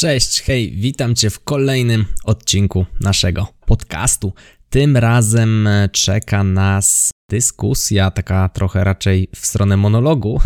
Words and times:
Cześć, 0.00 0.42
hej, 0.42 0.72
witam 0.72 1.14
Cię 1.14 1.30
w 1.30 1.44
kolejnym 1.44 2.04
odcinku 2.24 2.86
naszego 3.00 3.48
podcastu. 3.66 4.32
Tym 4.70 4.96
razem 4.96 5.68
czeka 5.92 6.44
nas 6.44 7.10
dyskusja, 7.30 8.10
taka 8.10 8.48
trochę 8.48 8.84
raczej 8.84 9.28
w 9.34 9.46
stronę 9.46 9.76
monologu, 9.76 10.40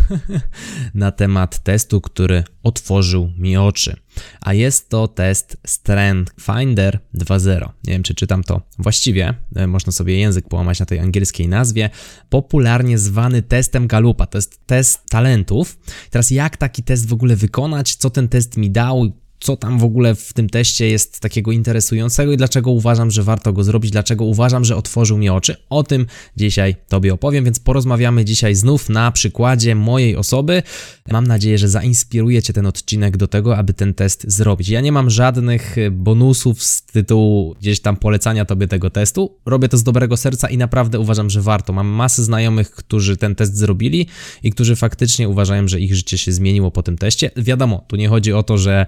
na 0.94 1.10
temat 1.10 1.58
testu, 1.58 2.00
który 2.00 2.44
otworzył 2.62 3.30
mi 3.38 3.56
oczy. 3.56 3.96
A 4.40 4.54
jest 4.54 4.88
to 4.88 5.08
test 5.08 5.56
Strength 5.66 6.34
Finder 6.40 6.98
2.0. 7.14 7.68
Nie 7.84 7.92
wiem, 7.92 8.02
czy 8.02 8.14
czytam 8.14 8.44
to 8.44 8.62
właściwie, 8.78 9.34
e, 9.56 9.66
można 9.66 9.92
sobie 9.92 10.18
język 10.18 10.48
połamać 10.48 10.80
na 10.80 10.86
tej 10.86 10.98
angielskiej 10.98 11.48
nazwie. 11.48 11.90
Popularnie 12.28 12.98
zwany 12.98 13.42
testem 13.42 13.86
Galupa. 13.86 14.26
To 14.26 14.38
jest 14.38 14.66
test 14.66 15.00
talentów. 15.10 15.78
Teraz, 16.10 16.30
jak 16.30 16.56
taki 16.56 16.82
test 16.82 17.08
w 17.08 17.12
ogóle 17.12 17.36
wykonać, 17.36 17.94
co 17.94 18.10
ten 18.10 18.28
test 18.28 18.56
mi 18.56 18.70
dał, 18.70 19.12
co 19.40 19.56
tam 19.56 19.78
w 19.78 19.84
ogóle 19.84 20.14
w 20.14 20.32
tym 20.32 20.50
teście 20.50 20.88
jest 20.88 21.20
takiego 21.20 21.52
interesującego 21.52 22.32
i 22.32 22.36
dlaczego 22.36 22.70
uważam, 22.70 23.10
że 23.10 23.22
warto 23.22 23.52
go 23.52 23.64
zrobić, 23.64 23.90
dlaczego 23.90 24.24
uważam, 24.24 24.64
że 24.64 24.76
otworzył 24.76 25.18
mi 25.18 25.28
oczy. 25.28 25.56
O 25.70 25.82
tym 25.82 26.06
dzisiaj 26.36 26.76
Tobie 26.88 27.14
opowiem, 27.14 27.44
więc 27.44 27.58
porozmawiamy 27.58 28.24
dzisiaj 28.24 28.54
znów 28.54 28.88
na 28.88 29.12
przykładzie 29.12 29.74
mojej 29.74 30.16
osoby. 30.16 30.62
Mam 31.10 31.26
nadzieję, 31.26 31.58
że 31.58 31.68
zainspiruje 31.68 32.42
Cię 32.42 32.52
ten 32.52 32.66
odcinek 32.66 33.16
do 33.16 33.28
tego, 33.28 33.56
aby 33.56 33.72
ten 33.72 33.94
test 33.94 34.24
zrobić. 34.28 34.68
Ja 34.68 34.80
nie 34.80 34.92
mam 34.92 35.10
żadnych 35.10 35.76
bonusów 35.90 36.62
z 36.62 36.82
tytułu 36.82 37.54
gdzieś 37.60 37.80
tam 37.80 37.96
polecania 37.96 38.44
Tobie 38.44 38.68
tego 38.68 38.90
testu. 38.90 39.38
Robię 39.46 39.68
to 39.68 39.78
z 39.78 39.82
dobrego 39.82 40.16
serca 40.16 40.48
i 40.48 40.58
naprawdę 40.58 41.00
uważam, 41.00 41.30
że 41.30 41.42
warto. 41.42 41.72
Mam 41.72 41.86
masę 41.86 42.22
znajomych, 42.22 42.70
którzy 42.70 43.16
ten 43.16 43.34
test 43.34 43.56
zrobili 43.56 44.06
i 44.42 44.50
którzy 44.50 44.76
faktycznie 44.76 45.28
uważają, 45.28 45.68
że 45.68 45.80
ich 45.80 45.94
życie 45.94 46.18
się 46.18 46.32
zmieniło 46.32 46.70
po 46.70 46.82
tym 46.82 46.98
teście. 46.98 47.30
Wiadomo, 47.36 47.84
tu 47.88 47.96
nie 47.96 48.08
chodzi 48.08 48.32
o 48.32 48.42
to, 48.42 48.58
że 48.58 48.86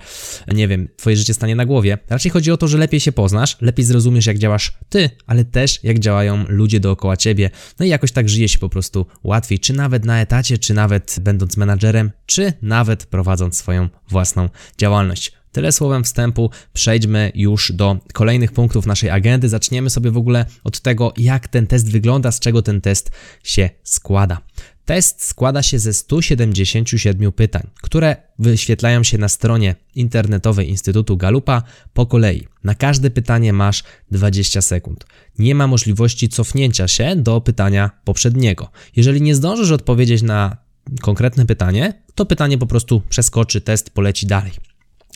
nie 0.49 0.69
wiem, 0.69 0.89
twoje 0.97 1.17
życie 1.17 1.35
stanie 1.35 1.57
na 1.57 1.67
głowie. 1.67 1.99
Raczej 2.09 2.31
chodzi 2.31 2.53
o 2.53 2.57
to, 2.57 2.69
że 2.69 2.79
lepiej 2.79 3.01
się 3.01 3.13
poznasz, 3.13 3.57
lepiej 3.61 3.85
zrozumiesz, 3.85 4.27
jak 4.27 4.39
działasz 4.39 4.73
ty, 4.89 5.11
ale 5.27 5.45
też 5.45 5.85
jak 5.85 5.99
działają 5.99 6.45
ludzie 6.49 6.81
dookoła 6.81 7.17
ciebie. 7.17 7.51
No 7.79 7.87
i 7.87 7.89
jakoś 7.89 8.13
tak 8.13 8.29
żyje 8.29 8.49
się 8.49 8.59
po 8.59 8.69
prostu 8.69 9.07
łatwiej, 9.25 9.59
czy 9.59 9.73
nawet 9.73 10.05
na 10.05 10.21
etacie, 10.21 10.59
czy 10.59 10.75
nawet 10.75 11.17
będąc 11.21 11.57
menadżerem, 11.57 12.11
czy 12.27 12.53
nawet 12.63 13.07
prowadząc 13.07 13.57
swoją 13.57 13.89
własną 14.09 14.49
działalność. 14.79 15.42
Tyle 15.53 15.73
słowem 15.73 16.05
wstępu, 16.05 16.51
przejdźmy 16.73 17.33
już 17.35 17.73
do 17.73 17.97
kolejnych 18.13 18.53
punktów 18.53 18.87
naszej 18.87 19.11
agendy. 19.11 19.49
Zaczniemy 19.49 19.91
sobie 19.91 20.11
w 20.11 20.17
ogóle 20.17 20.47
od 20.65 20.81
tego, 20.81 21.13
jak 21.17 21.49
ten 21.49 21.67
test 21.67 21.91
wygląda, 21.91 22.33
z 22.33 22.41
czego 22.41 22.63
ten 22.63 22.81
test 22.81 23.11
się 23.45 23.71
składa. 23.83 24.41
Test 24.85 25.25
składa 25.25 25.63
się 25.63 25.79
ze 25.79 25.93
177 25.93 27.33
pytań, 27.33 27.71
które 27.83 28.17
wyświetlają 28.39 29.03
się 29.03 29.19
na 29.19 29.29
stronie 29.29 29.75
internetowej 29.95 30.69
Instytutu 30.69 31.17
Galupa 31.17 31.63
po 31.93 32.07
kolei. 32.07 32.49
Na 32.65 32.75
każde 32.75 33.11
pytanie 33.11 33.53
masz 33.53 33.85
20 34.11 34.63
sekund. 34.63 35.07
Nie 35.39 35.55
ma 35.55 35.67
możliwości 35.67 36.29
cofnięcia 36.29 36.89
się 36.89 37.17
do 37.17 37.41
pytania 37.41 37.91
poprzedniego. 38.05 38.71
Jeżeli 38.97 39.23
nie 39.23 39.35
zdążysz 39.35 39.71
odpowiedzieć 39.71 40.23
na 40.23 40.57
konkretne 41.01 41.47
pytanie, 41.47 42.03
to 42.15 42.27
pytanie 42.27 42.59
po 42.59 42.67
prostu 42.67 43.03
przeskoczy, 43.09 43.61
test 43.61 43.91
poleci 43.91 44.27
dalej. 44.27 44.72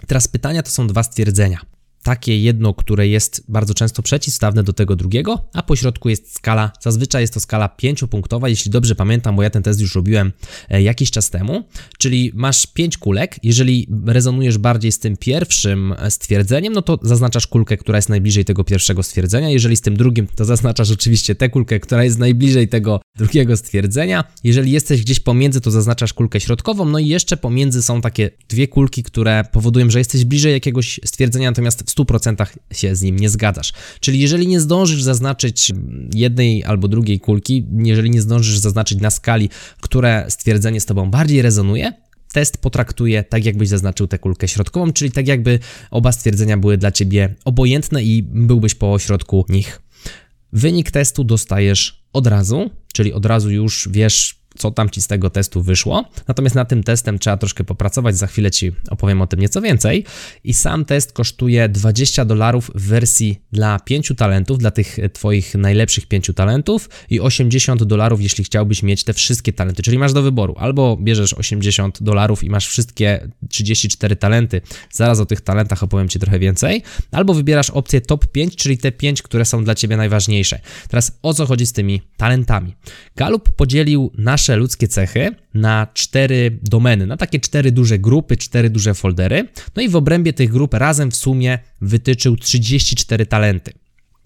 Teraz 0.07 0.29
pytania 0.29 0.63
to 0.63 0.71
są 0.71 0.87
dwa 0.87 1.03
stwierdzenia 1.03 1.61
takie 2.07 2.39
jedno, 2.39 2.75
które 2.75 3.09
jest 3.09 3.45
bardzo 3.49 3.75
często 3.75 4.03
przeciwstawne 4.03 4.63
do 4.63 4.73
tego 4.73 4.97
drugiego, 4.97 5.49
a 5.53 5.63
po 5.63 5.77
środku 5.77 6.09
jest 6.09 6.35
skala, 6.35 6.73
zazwyczaj 6.81 7.23
jest 7.23 7.35
to 7.35 7.41
skala 7.41 7.69
pięciopunktowa, 7.69 8.49
jeśli 8.49 8.71
dobrze 8.71 8.95
pamiętam, 8.95 9.37
bo 9.37 9.43
ja 9.43 9.51
ten 9.51 9.63
test 9.63 9.81
już 9.81 9.95
robiłem 9.95 10.33
e, 10.71 10.83
jakiś 10.83 11.11
czas 11.11 11.31
temu, 11.31 11.65
czyli 11.99 12.33
masz 12.35 12.67
pięć 12.67 12.99
kulek, 12.99 13.37
jeżeli 13.43 13.89
rezonujesz 14.07 14.59
bardziej 14.59 14.93
z 14.93 14.99
tym 14.99 15.17
pierwszym 15.17 15.95
e, 15.99 16.11
stwierdzeniem, 16.11 16.73
no 16.73 16.83
to 16.83 16.99
zaznaczasz 17.03 17.47
kulkę, 17.47 17.77
która 17.77 17.99
jest 17.99 18.09
najbliżej 18.09 18.45
tego 18.45 18.65
pierwszego 18.65 19.03
stwierdzenia, 19.03 19.51
jeżeli 19.51 19.77
z 19.77 19.81
tym 19.81 19.97
drugim, 19.97 20.27
to 20.27 20.45
zaznaczasz 20.45 20.91
oczywiście 20.91 21.35
tę 21.35 21.49
kulkę, 21.49 21.81
która 21.81 22.05
jest 22.05 22.19
najbliżej 22.19 22.69
tego 22.69 23.01
drugiego 23.17 23.57
stwierdzenia, 23.57 24.25
jeżeli 24.45 24.71
jesteś 24.73 25.01
gdzieś 25.03 25.21
pomiędzy, 25.21 25.61
to 25.61 25.71
zaznaczasz 25.71 26.13
kulkę 26.13 26.41
środkową, 26.41 26.85
no 26.85 26.99
i 26.99 27.07
jeszcze 27.07 27.37
pomiędzy 27.37 27.83
są 27.83 28.01
takie 28.01 28.31
dwie 28.49 28.69
kulki, 28.69 29.03
które 29.03 29.45
powodują, 29.53 29.91
że 29.91 29.99
jesteś 29.99 30.25
bliżej 30.25 30.53
jakiegoś 30.53 31.01
stwierdzenia, 31.05 31.51
natomiast 31.51 31.83
w 31.83 31.96
100% 31.99 32.47
się 32.73 32.97
z 32.97 33.03
nim 33.03 33.17
nie 33.17 33.29
zgadzasz. 33.29 33.73
Czyli 34.01 34.21
jeżeli 34.21 34.47
nie 34.47 34.61
zdążysz 34.61 35.03
zaznaczyć 35.03 35.73
jednej 36.15 36.65
albo 36.65 36.89
drugiej 36.89 37.21
kulki, 37.21 37.67
jeżeli 37.85 38.11
nie 38.11 38.23
zdążysz 38.23 38.59
zaznaczyć 38.59 39.01
na 39.01 39.11
skali, 39.11 39.49
które 39.81 40.27
stwierdzenie 40.29 40.81
z 40.81 40.87
tobą 40.87 41.11
bardziej 41.11 41.43
rezonuje, 41.43 41.93
test 42.33 42.59
potraktuje 42.59 43.25
tak, 43.25 43.45
jakbyś 43.45 43.69
zaznaczył 43.69 44.07
tę 44.07 44.19
kulkę 44.19 44.49
środkową, 44.49 44.93
czyli 44.93 45.13
tak 45.13 45.29
jakby 45.29 45.59
oba 45.91 46.13
stwierdzenia 46.13 46.57
były 46.57 46.79
dla 46.79 46.93
ciebie 46.93 47.35
obojętne 47.45 48.03
i 48.03 48.23
byłbyś 48.23 48.75
po 48.75 48.99
środku 48.99 49.47
nich. 49.49 49.83
Wynik 50.53 50.91
testu 50.91 51.25
dostajesz 51.25 52.05
od 52.13 52.27
razu, 52.27 52.71
czyli 52.93 53.13
od 53.13 53.27
razu 53.27 53.51
już 53.51 53.89
wiesz, 53.93 54.46
co 54.59 54.71
tam 54.71 54.91
ci 54.91 55.03
z 55.03 55.07
tego 55.07 55.31
testu 55.31 55.63
wyszło. 55.63 56.05
Natomiast 56.29 56.55
na 56.55 56.65
tym 56.65 56.83
testem 56.83 57.19
trzeba 57.19 57.37
troszkę 57.37 57.65
popracować, 57.65 58.17
za 58.17 58.27
chwilę 58.27 58.51
ci 58.51 58.73
opowiem 58.91 59.23
o 59.23 59.27
tym 59.27 59.41
nieco 59.41 59.61
więcej. 59.61 60.05
I 60.45 60.55
sam 60.55 60.85
test 60.85 61.13
kosztuje 61.13 61.69
20 61.69 62.25
dolarów 62.25 62.71
w 62.75 62.89
wersji 62.89 63.41
dla 63.53 63.79
5 63.79 64.13
talentów, 64.17 64.59
dla 64.59 64.71
tych 64.71 64.99
twoich 65.13 65.55
najlepszych 65.55 66.07
5 66.07 66.31
talentów 66.35 66.91
i 67.11 67.21
80 67.21 67.85
dolarów, 67.85 68.23
jeśli 68.23 68.45
chciałbyś 68.45 68.83
mieć 68.83 69.05
te 69.05 69.13
wszystkie 69.13 69.53
talenty. 69.53 69.83
Czyli 69.83 69.99
masz 69.99 70.13
do 70.13 70.23
wyboru 70.23 70.55
albo 70.59 70.97
bierzesz 70.97 71.35
80 71.35 72.03
dolarów 72.03 72.45
i 72.45 72.51
masz 72.51 72.69
wszystkie 72.69 73.29
34 73.49 74.17
talenty, 74.17 74.61
zaraz 74.93 75.21
o 75.21 75.27
tych 75.27 75.41
talentach 75.41 75.83
opowiem 75.83 76.09
ci 76.09 76.19
trochę 76.19 76.39
więcej, 76.39 76.83
albo 77.11 77.35
wybierasz 77.35 77.71
opcję 77.71 78.01
top 78.01 78.27
5, 78.27 78.57
czyli 78.57 78.79
te 78.79 78.93
5, 78.93 79.23
które 79.23 79.45
są 79.45 79.65
dla 79.65 79.75
ciebie 79.75 79.97
najważniejsze. 79.97 80.61
Teraz 80.89 81.19
o 81.23 81.35
co 81.35 81.47
chodzi 81.47 81.67
z 81.67 81.73
tymi 81.73 82.03
talentami? 82.17 82.75
Galup 83.17 83.51
podzielił 83.51 84.13
nasze 84.19 84.46
nasze 84.47 84.57
ludzkie 84.57 84.89
cechy 84.89 85.35
na 85.55 85.87
cztery 85.95 86.59
domeny, 86.63 87.07
na 87.07 87.17
takie 87.17 87.41
cztery 87.41 87.73
duże 87.73 87.99
grupy, 87.99 88.37
cztery 88.37 88.71
duże 88.71 88.95
foldery. 88.95 89.49
No 89.77 89.83
i 89.83 89.89
w 89.89 89.97
obrębie 89.97 90.33
tych 90.33 90.51
grup 90.51 90.75
razem 90.75 91.11
w 91.11 91.17
sumie 91.17 91.59
wytyczył 91.81 92.37
34 92.37 93.27
talenty. 93.27 93.73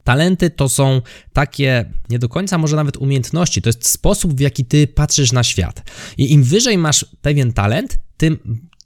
Talenty 0.04 0.50
to 0.50 0.69
są 0.69 1.03
takie 1.32 1.84
nie 2.10 2.19
do 2.19 2.28
końca 2.28 2.59
może 2.59 2.76
nawet 2.76 2.97
umiejętności, 2.97 3.62
to 3.62 3.69
jest 3.69 3.88
sposób, 3.88 4.34
w 4.34 4.41
jaki 4.41 4.64
ty 4.64 4.86
patrzysz 4.86 5.32
na 5.32 5.42
świat. 5.42 5.91
I 6.19 6.32
im 6.32 6.42
wyżej 6.42 6.78
masz 6.78 7.06
pewien 7.22 7.53
talent, 7.53 7.98
tym 8.16 8.38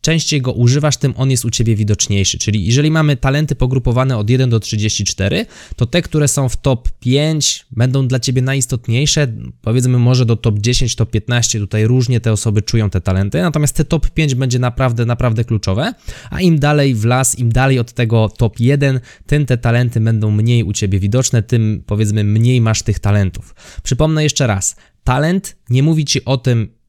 częściej 0.04 0.42
go 0.42 0.52
używasz, 0.52 0.96
tym 0.96 1.14
on 1.16 1.30
jest 1.30 1.44
u 1.44 1.50
ciebie 1.50 1.76
widoczniejszy. 1.76 2.38
Czyli 2.38 2.66
jeżeli 2.66 2.90
mamy 2.90 3.16
talenty 3.16 3.54
pogrupowane 3.54 4.16
od 4.16 4.30
1 4.30 4.50
do 4.50 4.60
34, 4.60 5.46
to 5.76 5.86
te, 5.86 6.02
które 6.02 6.28
są 6.28 6.48
w 6.48 6.56
top 6.56 6.88
5 7.00 7.66
będą 7.70 8.08
dla 8.08 8.20
ciebie 8.20 8.42
najistotniejsze, 8.42 9.28
powiedzmy 9.62 9.98
może 9.98 10.26
do 10.26 10.36
top 10.36 10.58
10, 10.58 10.96
top 10.96 11.10
15, 11.10 11.58
tutaj 11.58 11.86
różnie 11.86 12.20
te 12.20 12.32
osoby 12.32 12.62
czują 12.62 12.90
te 12.90 13.00
talenty, 13.00 13.42
natomiast 13.42 13.76
te 13.76 13.84
top 13.84 14.10
5 14.10 14.34
będzie 14.34 14.58
naprawdę, 14.58 15.06
naprawdę 15.06 15.44
kluczowe, 15.44 15.94
a 16.30 16.40
im 16.40 16.58
dalej 16.58 16.94
w 16.94 17.04
las, 17.04 17.38
im 17.38 17.52
dalej 17.52 17.78
od 17.78 17.92
tego 17.92 18.28
top 18.28 18.60
1, 18.60 19.00
tym 19.26 19.46
te 19.46 19.58
talenty 19.58 20.00
będą 20.00 20.30
mniej 20.30 20.62
u 20.62 20.72
ciebie 20.72 20.98
widoczne, 20.98 21.42
tym 21.42 21.82
powiedzmy 21.86 22.24
mniej 22.24 22.60
masz 22.60 22.82
tych 22.82 22.98
talentów. 22.98 23.54
Przypomnę 23.82 24.22
jeszcze 24.22 24.46
raz, 24.46 24.76
talent 25.04 25.56
nie 25.70 25.82
mówi 25.82 26.04
ci 26.04 26.24
o 26.24 26.36
tym, 26.36 26.83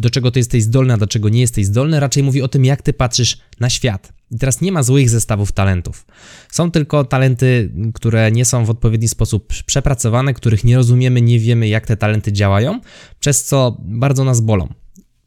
do 0.00 0.10
czego 0.10 0.30
ty 0.30 0.40
jesteś 0.40 0.62
zdolny, 0.62 0.94
a 0.94 0.96
do 0.96 1.06
czego 1.06 1.28
nie 1.28 1.40
jesteś 1.40 1.66
zdolny, 1.66 2.00
raczej 2.00 2.22
mówi 2.22 2.42
o 2.42 2.48
tym, 2.48 2.64
jak 2.64 2.82
ty 2.82 2.92
patrzysz 2.92 3.38
na 3.60 3.70
świat. 3.70 4.12
I 4.30 4.38
teraz 4.38 4.60
nie 4.60 4.72
ma 4.72 4.82
złych 4.82 5.10
zestawów 5.10 5.52
talentów. 5.52 6.06
Są 6.50 6.70
tylko 6.70 7.04
talenty, 7.04 7.72
które 7.94 8.32
nie 8.32 8.44
są 8.44 8.64
w 8.64 8.70
odpowiedni 8.70 9.08
sposób 9.08 9.52
przepracowane, 9.66 10.34
których 10.34 10.64
nie 10.64 10.76
rozumiemy, 10.76 11.20
nie 11.20 11.38
wiemy, 11.38 11.68
jak 11.68 11.86
te 11.86 11.96
talenty 11.96 12.32
działają, 12.32 12.80
przez 13.20 13.44
co 13.44 13.76
bardzo 13.80 14.24
nas 14.24 14.40
bolą. 14.40 14.68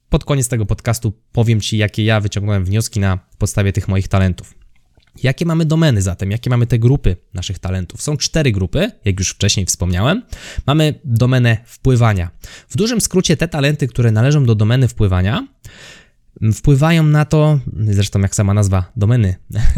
Pod 0.09 0.25
koniec 0.25 0.47
tego 0.47 0.65
podcastu 0.65 1.13
powiem 1.31 1.61
Ci, 1.61 1.77
jakie 1.77 2.03
ja 2.03 2.19
wyciągnąłem 2.19 2.65
wnioski 2.65 2.99
na 2.99 3.19
podstawie 3.37 3.73
tych 3.73 3.87
moich 3.87 4.07
talentów. 4.07 4.62
Jakie 5.23 5.45
mamy 5.45 5.65
domeny 5.65 6.01
zatem? 6.01 6.31
Jakie 6.31 6.49
mamy 6.49 6.67
te 6.67 6.79
grupy 6.79 7.15
naszych 7.33 7.59
talentów? 7.59 8.01
Są 8.01 8.17
cztery 8.17 8.51
grupy, 8.51 8.91
jak 9.05 9.19
już 9.19 9.29
wcześniej 9.29 9.65
wspomniałem. 9.65 10.23
Mamy 10.67 10.99
domenę 11.05 11.57
wpływania. 11.65 12.31
W 12.69 12.77
dużym 12.77 13.01
skrócie 13.01 13.37
te 13.37 13.47
talenty, 13.47 13.87
które 13.87 14.11
należą 14.11 14.45
do 14.45 14.55
domeny 14.55 14.87
wpływania, 14.87 15.47
wpływają 16.53 17.03
na 17.03 17.25
to, 17.25 17.59
zresztą 17.87 18.19
jak 18.19 18.35
sama 18.35 18.53
nazwa 18.53 18.91
domeny 18.95 19.35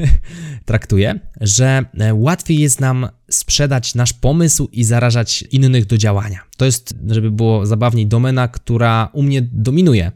traktuje, 0.65 1.19
że 1.41 1.85
e, 1.99 2.13
łatwiej 2.13 2.59
jest 2.59 2.79
nam 2.79 3.07
sprzedać 3.29 3.95
nasz 3.95 4.13
pomysł 4.13 4.69
i 4.71 4.83
zarażać 4.83 5.41
innych 5.41 5.85
do 5.85 5.97
działania. 5.97 6.39
To 6.57 6.65
jest, 6.65 6.95
żeby 7.07 7.31
było 7.31 7.65
zabawniej, 7.65 8.07
domena, 8.07 8.47
która 8.47 9.09
u 9.13 9.23
mnie 9.23 9.41
dominuje 9.41 10.11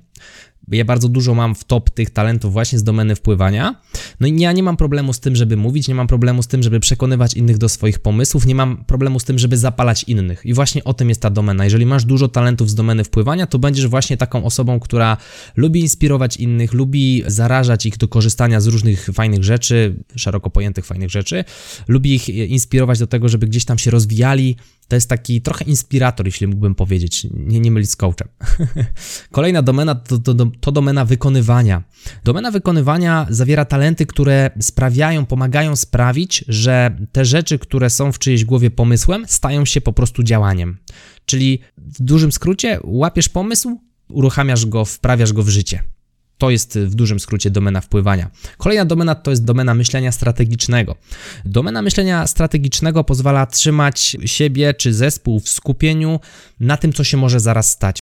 ja 0.72 0.86
bardzo 0.86 1.10
dużo 1.10 1.36
mam 1.36 1.56
w 1.56 1.64
top 1.64 1.90
tych 1.90 2.10
talentów 2.10 2.54
właśnie 2.54 2.80
z 2.80 2.84
domeny 2.84 3.16
wpływania. 3.16 3.76
No 4.20 4.28
i 4.28 4.40
ja 4.40 4.52
nie 4.52 4.64
mam 4.64 4.78
problemu 4.78 5.14
z 5.14 5.20
tym, 5.20 5.36
żeby 5.36 5.58
mówić, 5.58 5.88
nie 5.88 5.96
mam 5.96 6.08
problemu 6.08 6.44
z 6.44 6.48
tym, 6.48 6.64
żeby 6.64 6.80
przekonywać 6.80 7.34
innych 7.34 7.58
do 7.58 7.70
swoich 7.70 8.00
pomysłów, 8.00 8.46
nie 8.46 8.56
mam 8.56 8.86
problemu 8.86 9.20
z 9.20 9.24
tym, 9.24 9.40
żeby 9.40 9.58
zapalać 9.58 10.04
innych. 10.04 10.46
I 10.46 10.54
właśnie 10.54 10.84
o 10.84 10.94
tym 10.94 11.10
jest 11.10 11.22
ta 11.22 11.30
domena. 11.30 11.64
Jeżeli 11.64 11.86
masz 11.86 12.06
dużo 12.06 12.28
talentów 12.28 12.70
z 12.70 12.76
domeny 12.76 13.04
wpływania, 13.04 13.48
to 13.48 13.60
będziesz 13.60 13.88
właśnie 13.88 14.18
taką 14.18 14.46
osobą, 14.46 14.80
która 14.80 15.18
lubi 15.56 15.80
inspirować 15.80 16.38
innych, 16.38 16.74
lubi 16.74 17.24
zarażać 17.28 17.86
ich 17.86 17.98
do 17.98 18.08
korzystania 18.08 18.62
z 18.62 18.68
różnych 18.68 19.10
fajnych 19.14 19.44
rzeczy, 19.44 19.96
szeroko 20.16 20.50
pojętych 20.50 20.86
fajnych 20.86 21.10
rzeczy, 21.10 21.44
lubi 21.88 22.14
ich 22.14 22.30
inspirować 22.30 23.00
do 23.00 23.08
tego, 23.08 23.30
żeby 23.30 23.48
gdzieś 23.48 23.66
tam 23.66 23.78
się 23.78 23.92
rozwijali, 23.92 24.56
to 24.90 24.96
jest 24.96 25.10
taki 25.10 25.42
trochę 25.42 25.66
inspirator, 25.66 26.26
jeśli 26.26 26.48
mógłbym 26.48 26.76
powiedzieć, 26.76 27.28
nie, 27.34 27.60
nie 27.60 27.72
mylić 27.72 27.92
z 27.92 27.96
coachem. 27.96 28.28
Kolejna 29.32 29.62
domena 29.62 29.96
to, 29.96 30.18
to, 30.18 30.34
to 30.60 30.72
domena 30.72 31.06
wykonywania. 31.06 31.84
Domena 32.24 32.52
wykonywania 32.52 33.28
zawiera 33.30 33.66
talenty, 33.66 34.06
które 34.06 34.52
sprawiają, 34.60 35.26
pomagają 35.26 35.76
sprawić, 35.76 36.46
że 36.48 36.98
te 37.12 37.26
rzeczy, 37.26 37.60
które 37.60 37.90
są 37.90 38.12
w 38.12 38.20
czyjejś 38.20 38.46
głowie 38.46 38.72
pomysłem, 38.72 39.26
stają 39.28 39.66
się 39.66 39.82
po 39.82 39.94
prostu 39.94 40.24
działaniem. 40.24 40.78
Czyli 41.26 41.60
w 41.78 42.04
dużym 42.04 42.32
skrócie 42.32 42.80
łapiesz 42.84 43.30
pomysł, 43.30 43.82
uruchamiasz 44.10 44.66
go, 44.66 44.86
wprawiasz 44.86 45.34
go 45.34 45.44
w 45.44 45.50
życie. 45.50 45.84
To 46.40 46.50
jest 46.50 46.80
w 46.80 46.96
dużym 46.96 47.20
skrócie 47.20 47.50
domena 47.50 47.82
wpływania. 47.82 48.30
Kolejna 48.58 48.86
domena 48.86 49.16
to 49.16 49.32
jest 49.32 49.46
domena 49.46 49.74
myślenia 49.74 50.12
strategicznego. 50.12 50.96
Domena 51.46 51.82
myślenia 51.82 52.28
strategicznego 52.28 53.04
pozwala 53.04 53.46
trzymać 53.46 54.18
siebie 54.26 54.74
czy 54.74 54.94
zespół 54.94 55.40
w 55.40 55.50
skupieniu 55.50 56.20
na 56.60 56.78
tym, 56.78 56.94
co 56.94 57.04
się 57.04 57.18
może 57.18 57.40
zaraz 57.40 57.72
stać. 57.72 58.00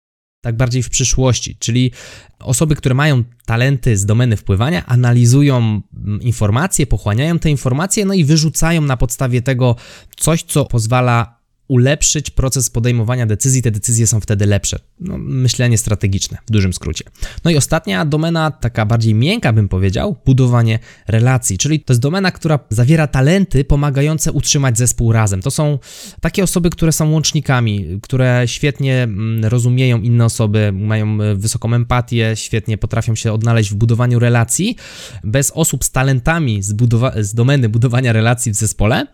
Tak 0.45 0.57
bardziej 0.57 0.83
w 0.83 0.91
przyszłości, 0.91 1.57
czyli 1.59 1.93
osoby, 2.39 2.77
które 2.77 2.95
mają 2.95 3.25
talenty 3.45 3.97
z 3.97 4.07
domeny 4.07 4.37
wpływania, 4.37 4.87
analizują 4.87 5.81
informacje, 6.21 6.87
pochłaniają 6.87 7.39
te 7.39 7.51
informacje, 7.51 8.05
no 8.05 8.15
i 8.15 8.25
wyrzucają 8.25 8.83
na 8.83 8.97
podstawie 8.97 9.43
tego 9.43 9.77
coś, 10.17 10.43
co 10.43 10.65
pozwala 10.65 11.42
ulepszyć 11.69 12.31
proces 12.31 12.71
podejmowania 12.71 13.27
decyzji, 13.27 13.63
te 13.63 13.71
decyzje 13.71 14.07
są 14.07 14.21
wtedy 14.21 14.47
lepsze. 14.47 14.79
No, 15.01 15.19
myślenie 15.19 15.79
strategiczne, 15.79 16.39
w 16.47 16.51
dużym 16.51 16.73
skrócie. 16.73 17.05
No 17.45 17.51
i 17.51 17.57
ostatnia 17.57 18.05
domena, 18.05 18.51
taka 18.51 18.87
bardziej 18.87 19.15
miękka 19.15 19.53
bym 19.53 19.69
powiedział, 19.69 20.17
budowanie 20.27 20.79
relacji, 21.09 21.59
czyli 21.59 21.81
to 21.81 21.93
jest 21.93 22.01
domena, 22.01 22.31
która 22.31 22.59
zawiera 22.71 23.07
talenty 23.07 23.65
pomagające 23.65 24.33
utrzymać 24.33 24.79
zespół 24.79 25.13
razem. 25.13 25.43
To 25.43 25.51
są 25.51 25.79
takie 26.21 26.43
osoby, 26.43 26.71
które 26.71 26.93
są 26.93 27.11
łącznikami, 27.11 28.01
które 28.03 28.43
świetnie 28.47 29.03
mm, 29.03 29.45
rozumieją 29.45 30.01
inne 30.01 30.25
osoby, 30.25 30.73
mają 30.73 31.23
e, 31.23 31.35
wysoką 31.35 31.75
empatię, 31.75 32.33
świetnie 32.35 32.79
potrafią 32.79 33.15
się 33.15 33.33
odnaleźć 33.33 33.71
w 33.71 33.75
budowaniu 33.75 34.19
relacji. 34.19 34.77
Bez 35.25 35.51
osób 35.51 35.85
z 35.85 35.91
talentami 35.91 36.63
z, 36.63 36.73
budowa- 36.73 37.23
z 37.23 37.35
domeny 37.35 37.69
budowania 37.69 38.13
relacji 38.13 38.53
w 38.53 38.55
zespole 38.55 39.07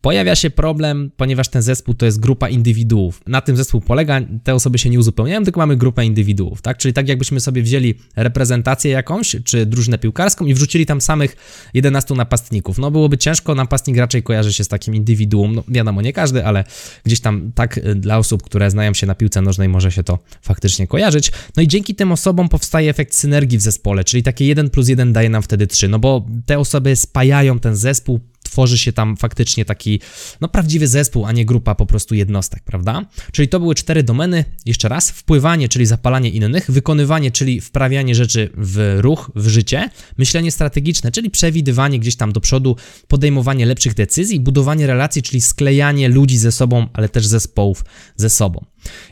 pojawia 0.00 0.34
się 0.34 0.50
problem, 0.50 1.10
ponieważ 1.16 1.48
ten 1.48 1.62
zespół 1.62 1.93
to 1.94 2.04
to 2.04 2.06
jest 2.06 2.20
grupa 2.20 2.48
indywiduów. 2.48 3.20
Na 3.26 3.40
tym 3.40 3.56
zespół 3.56 3.80
polega, 3.80 4.20
te 4.42 4.54
osoby 4.54 4.78
się 4.78 4.90
nie 4.90 4.98
uzupełniają, 4.98 5.44
tylko 5.44 5.60
mamy 5.60 5.76
grupę 5.76 6.04
indywiduów, 6.04 6.62
tak? 6.62 6.78
Czyli 6.78 6.94
tak 6.94 7.08
jakbyśmy 7.08 7.40
sobie 7.40 7.62
wzięli 7.62 7.94
reprezentację 8.16 8.90
jakąś, 8.90 9.36
czy 9.44 9.66
drużynę 9.66 9.98
piłkarską 9.98 10.46
i 10.46 10.54
wrzucili 10.54 10.86
tam 10.86 11.00
samych 11.00 11.36
11 11.74 12.14
napastników. 12.14 12.78
No 12.78 12.90
byłoby 12.90 13.18
ciężko, 13.18 13.54
napastnik 13.54 13.96
raczej 13.96 14.22
kojarzy 14.22 14.52
się 14.52 14.64
z 14.64 14.68
takim 14.68 14.94
indywiduum, 14.94 15.54
no 15.54 15.64
wiadomo, 15.68 16.02
nie 16.02 16.12
każdy, 16.12 16.46
ale 16.46 16.64
gdzieś 17.04 17.20
tam 17.20 17.52
tak 17.54 17.78
y, 17.78 17.94
dla 17.94 18.18
osób, 18.18 18.42
które 18.42 18.70
znają 18.70 18.94
się 18.94 19.06
na 19.06 19.14
piłce 19.14 19.42
nożnej 19.42 19.68
może 19.68 19.92
się 19.92 20.02
to 20.02 20.18
faktycznie 20.42 20.86
kojarzyć. 20.86 21.32
No 21.56 21.62
i 21.62 21.68
dzięki 21.68 21.94
tym 21.94 22.12
osobom 22.12 22.48
powstaje 22.48 22.90
efekt 22.90 23.14
synergii 23.14 23.58
w 23.58 23.62
zespole, 23.62 24.04
czyli 24.04 24.22
takie 24.22 24.46
1 24.46 24.70
plus 24.70 24.88
1 24.88 25.12
daje 25.12 25.28
nam 25.28 25.42
wtedy 25.42 25.66
3, 25.66 25.88
no 25.88 25.98
bo 25.98 26.26
te 26.46 26.58
osoby 26.58 26.96
spajają 26.96 27.58
ten 27.58 27.76
zespół, 27.76 28.20
tworzy 28.44 28.78
się 28.78 28.92
tam 28.92 29.16
faktycznie 29.16 29.64
taki, 29.64 30.00
no 30.40 30.48
prawdziwy 30.48 30.88
zespół, 30.88 31.26
a 31.26 31.32
nie 31.32 31.44
grupa 31.44 31.74
po 31.74 31.86
prostu 31.86 32.14
jednostek, 32.14 32.62
prawda? 32.64 33.06
Czyli 33.32 33.48
to 33.48 33.60
były 33.60 33.74
cztery 33.74 34.02
domeny, 34.02 34.44
jeszcze 34.66 34.88
raz, 34.88 35.10
wpływanie, 35.10 35.68
czyli 35.68 35.86
zapalanie 35.86 36.30
innych, 36.30 36.70
wykonywanie, 36.70 37.30
czyli 37.30 37.60
wprawianie 37.60 38.14
rzeczy 38.14 38.50
w 38.56 38.96
ruch, 39.00 39.30
w 39.34 39.48
życie, 39.48 39.90
myślenie 40.18 40.52
strategiczne, 40.52 41.12
czyli 41.12 41.30
przewidywanie 41.30 41.98
gdzieś 41.98 42.16
tam 42.16 42.32
do 42.32 42.40
przodu, 42.40 42.76
podejmowanie 43.08 43.66
lepszych 43.66 43.94
decyzji, 43.94 44.40
budowanie 44.40 44.86
relacji, 44.86 45.22
czyli 45.22 45.40
sklejanie 45.40 46.08
ludzi 46.08 46.38
ze 46.38 46.52
sobą, 46.52 46.86
ale 46.92 47.08
też 47.08 47.26
zespołów 47.26 47.84
ze 48.16 48.30
sobą. 48.30 48.64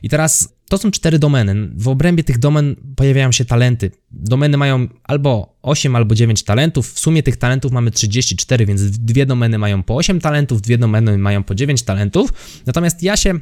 I 0.02 0.08
teraz 0.08 0.48
to 0.72 0.78
są 0.78 0.90
cztery 0.90 1.18
domeny. 1.18 1.68
W 1.74 1.88
obrębie 1.88 2.24
tych 2.24 2.38
domen 2.38 2.76
pojawiają 2.96 3.32
się 3.32 3.44
talenty. 3.44 3.90
Domeny 4.10 4.56
mają 4.56 4.88
albo 5.04 5.58
8, 5.62 5.96
albo 5.96 6.14
9 6.14 6.42
talentów. 6.42 6.92
W 6.92 7.00
sumie 7.00 7.22
tych 7.22 7.36
talentów 7.36 7.72
mamy 7.72 7.90
34, 7.90 8.66
więc 8.66 8.98
dwie 8.98 9.26
domeny 9.26 9.58
mają 9.58 9.82
po 9.82 9.96
8 9.96 10.20
talentów, 10.20 10.62
dwie 10.62 10.78
domeny 10.78 11.18
mają 11.18 11.42
po 11.42 11.54
9 11.54 11.82
talentów. 11.82 12.32
Natomiast 12.66 13.02
ja 13.02 13.16
się 13.16 13.40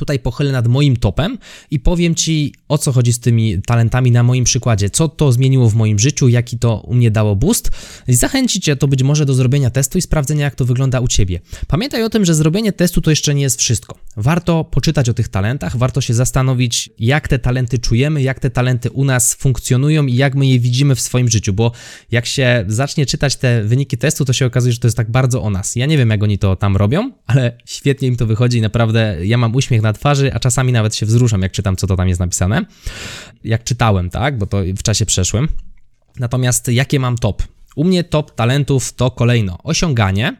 tutaj 0.00 0.18
pochylę 0.18 0.52
nad 0.52 0.68
moim 0.68 0.96
topem 0.96 1.38
i 1.70 1.80
powiem 1.80 2.14
Ci, 2.14 2.54
o 2.68 2.78
co 2.78 2.92
chodzi 2.92 3.12
z 3.12 3.20
tymi 3.20 3.62
talentami 3.62 4.10
na 4.10 4.22
moim 4.22 4.44
przykładzie, 4.44 4.90
co 4.90 5.08
to 5.08 5.32
zmieniło 5.32 5.70
w 5.70 5.74
moim 5.74 5.98
życiu, 5.98 6.28
jaki 6.28 6.58
to 6.58 6.80
u 6.80 6.94
mnie 6.94 7.10
dało 7.10 7.36
boost. 7.36 7.70
Zachęci 8.08 8.60
Cię 8.60 8.76
to 8.76 8.88
być 8.88 9.02
może 9.02 9.26
do 9.26 9.34
zrobienia 9.34 9.70
testu 9.70 9.98
i 9.98 10.02
sprawdzenia, 10.02 10.44
jak 10.44 10.54
to 10.54 10.64
wygląda 10.64 11.00
u 11.00 11.08
Ciebie. 11.08 11.40
Pamiętaj 11.66 12.02
o 12.02 12.10
tym, 12.10 12.24
że 12.24 12.34
zrobienie 12.34 12.72
testu 12.72 13.00
to 13.00 13.10
jeszcze 13.10 13.34
nie 13.34 13.42
jest 13.42 13.60
wszystko. 13.60 13.98
Warto 14.16 14.64
poczytać 14.64 15.08
o 15.08 15.14
tych 15.14 15.28
talentach, 15.28 15.76
warto 15.76 16.00
się 16.00 16.14
zastanowić, 16.14 16.90
jak 16.98 17.28
te 17.28 17.38
talenty 17.38 17.78
czujemy, 17.78 18.22
jak 18.22 18.40
te 18.40 18.50
talenty 18.50 18.90
u 18.90 19.04
nas 19.04 19.34
funkcjonują 19.34 20.06
i 20.06 20.16
jak 20.16 20.34
my 20.34 20.46
je 20.46 20.58
widzimy 20.58 20.94
w 20.94 21.00
swoim 21.00 21.28
życiu, 21.28 21.52
bo 21.52 21.72
jak 22.10 22.26
się 22.26 22.64
zacznie 22.68 23.06
czytać 23.06 23.36
te 23.36 23.62
wyniki 23.62 23.98
testu, 23.98 24.24
to 24.24 24.32
się 24.32 24.46
okazuje, 24.46 24.72
że 24.72 24.78
to 24.78 24.86
jest 24.86 24.96
tak 24.96 25.10
bardzo 25.10 25.42
o 25.42 25.50
nas. 25.50 25.76
Ja 25.76 25.86
nie 25.86 25.98
wiem, 25.98 26.10
jak 26.10 26.22
oni 26.22 26.38
to 26.38 26.56
tam 26.56 26.76
robią, 26.76 27.12
ale 27.26 27.58
świetnie 27.64 28.08
im 28.08 28.16
to 28.16 28.26
wychodzi 28.26 28.58
i 28.58 28.60
naprawdę 28.60 29.16
ja 29.22 29.38
mam 29.38 29.54
uśmiech 29.54 29.82
na 29.82 29.89
na 29.90 29.94
twarzy, 29.94 30.34
a 30.34 30.38
czasami 30.40 30.72
nawet 30.72 30.94
się 30.94 31.06
wzruszam, 31.06 31.42
jak 31.42 31.52
czytam, 31.52 31.76
co 31.76 31.86
to 31.86 31.96
tam 31.96 32.08
jest 32.08 32.20
napisane. 32.20 32.64
Jak 33.44 33.64
czytałem, 33.64 34.10
tak, 34.10 34.38
bo 34.38 34.46
to 34.46 34.58
w 34.76 34.82
czasie 34.82 35.06
przeszłym. 35.06 35.48
Natomiast 36.18 36.68
jakie 36.68 37.00
mam 37.00 37.18
top? 37.18 37.42
U 37.76 37.84
mnie 37.84 38.04
top 38.04 38.34
talentów 38.34 38.92
to 38.92 39.10
kolejno 39.10 39.58
osiąganie, 39.62 40.36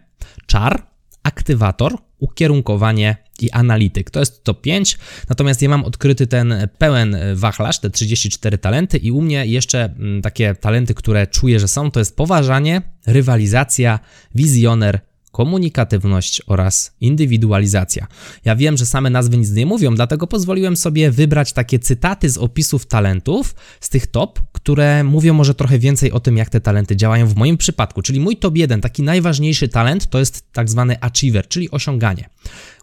czar, 0.47 0.87
aktywator, 1.23 1.97
ukierunkowanie 2.19 3.17
i 3.41 3.51
analityk. 3.51 4.11
To 4.11 4.21
jest 4.21 4.45
top 4.45 4.61
5, 4.61 4.99
natomiast 5.29 5.63
ja 5.63 5.69
mam 5.69 5.85
odkryty 5.85 6.27
ten 6.27 6.69
pełen 6.79 7.17
wachlarz, 7.35 7.81
te 7.81 7.91
34 7.91 8.59
talenty 8.59 8.99
i 8.99 9.11
u 9.11 9.23
mnie 9.23 9.47
jeszcze 9.47 9.85
mm, 9.85 10.23
takie 10.23 10.55
talenty, 10.55 10.95
które 10.95 11.27
czuję, 11.27 11.61
że 11.61 11.69
są, 11.69 11.91
to 11.91 12.01
jest 12.01 12.17
poważanie, 12.17 12.83
rywalizacja, 13.07 13.99
wizjoner, 14.35 15.01
komunikatywność 15.31 16.43
oraz 16.47 16.93
indywidualizacja. 17.01 18.07
Ja 18.45 18.57
wiem, 18.57 18.77
że 18.77 18.87
same 18.87 19.11
nazwy 19.11 19.37
nic 19.37 19.51
nie 19.51 19.67
mówią, 19.67 19.95
dlatego 19.95 20.27
pozwoliłem 20.27 20.77
sobie 20.77 21.11
wybrać 21.11 21.53
takie 21.53 21.79
cytaty 21.79 22.31
z 22.31 22.39
opisów 22.39 22.87
talentów 22.87 23.55
z 23.81 23.89
tych 23.89 24.07
top, 24.07 24.41
które 24.53 25.05
mówią 25.05 25.35
może 25.35 25.55
trochę 25.55 25.79
więcej 25.79 26.13
o 26.13 26.21
tym, 26.21 26.37
jak 26.37 26.49
te 26.49 26.61
talenty 26.61 26.97
działają 26.97 27.27
w 27.27 27.37
moim 27.37 27.57
przypadku. 27.57 28.03
Czyli 28.03 28.21
mój 28.21 28.37
top 28.37 28.57
1, 28.57 28.81
taki 28.81 29.03
najważniejszy 29.03 29.69
talent, 29.69 30.07
to 30.07 30.19
jest 30.19 30.53
tak 30.53 30.71
zwany 30.71 31.01
achiever, 31.01 31.49
czyli 31.49 31.71
osiąganie. 31.71 32.29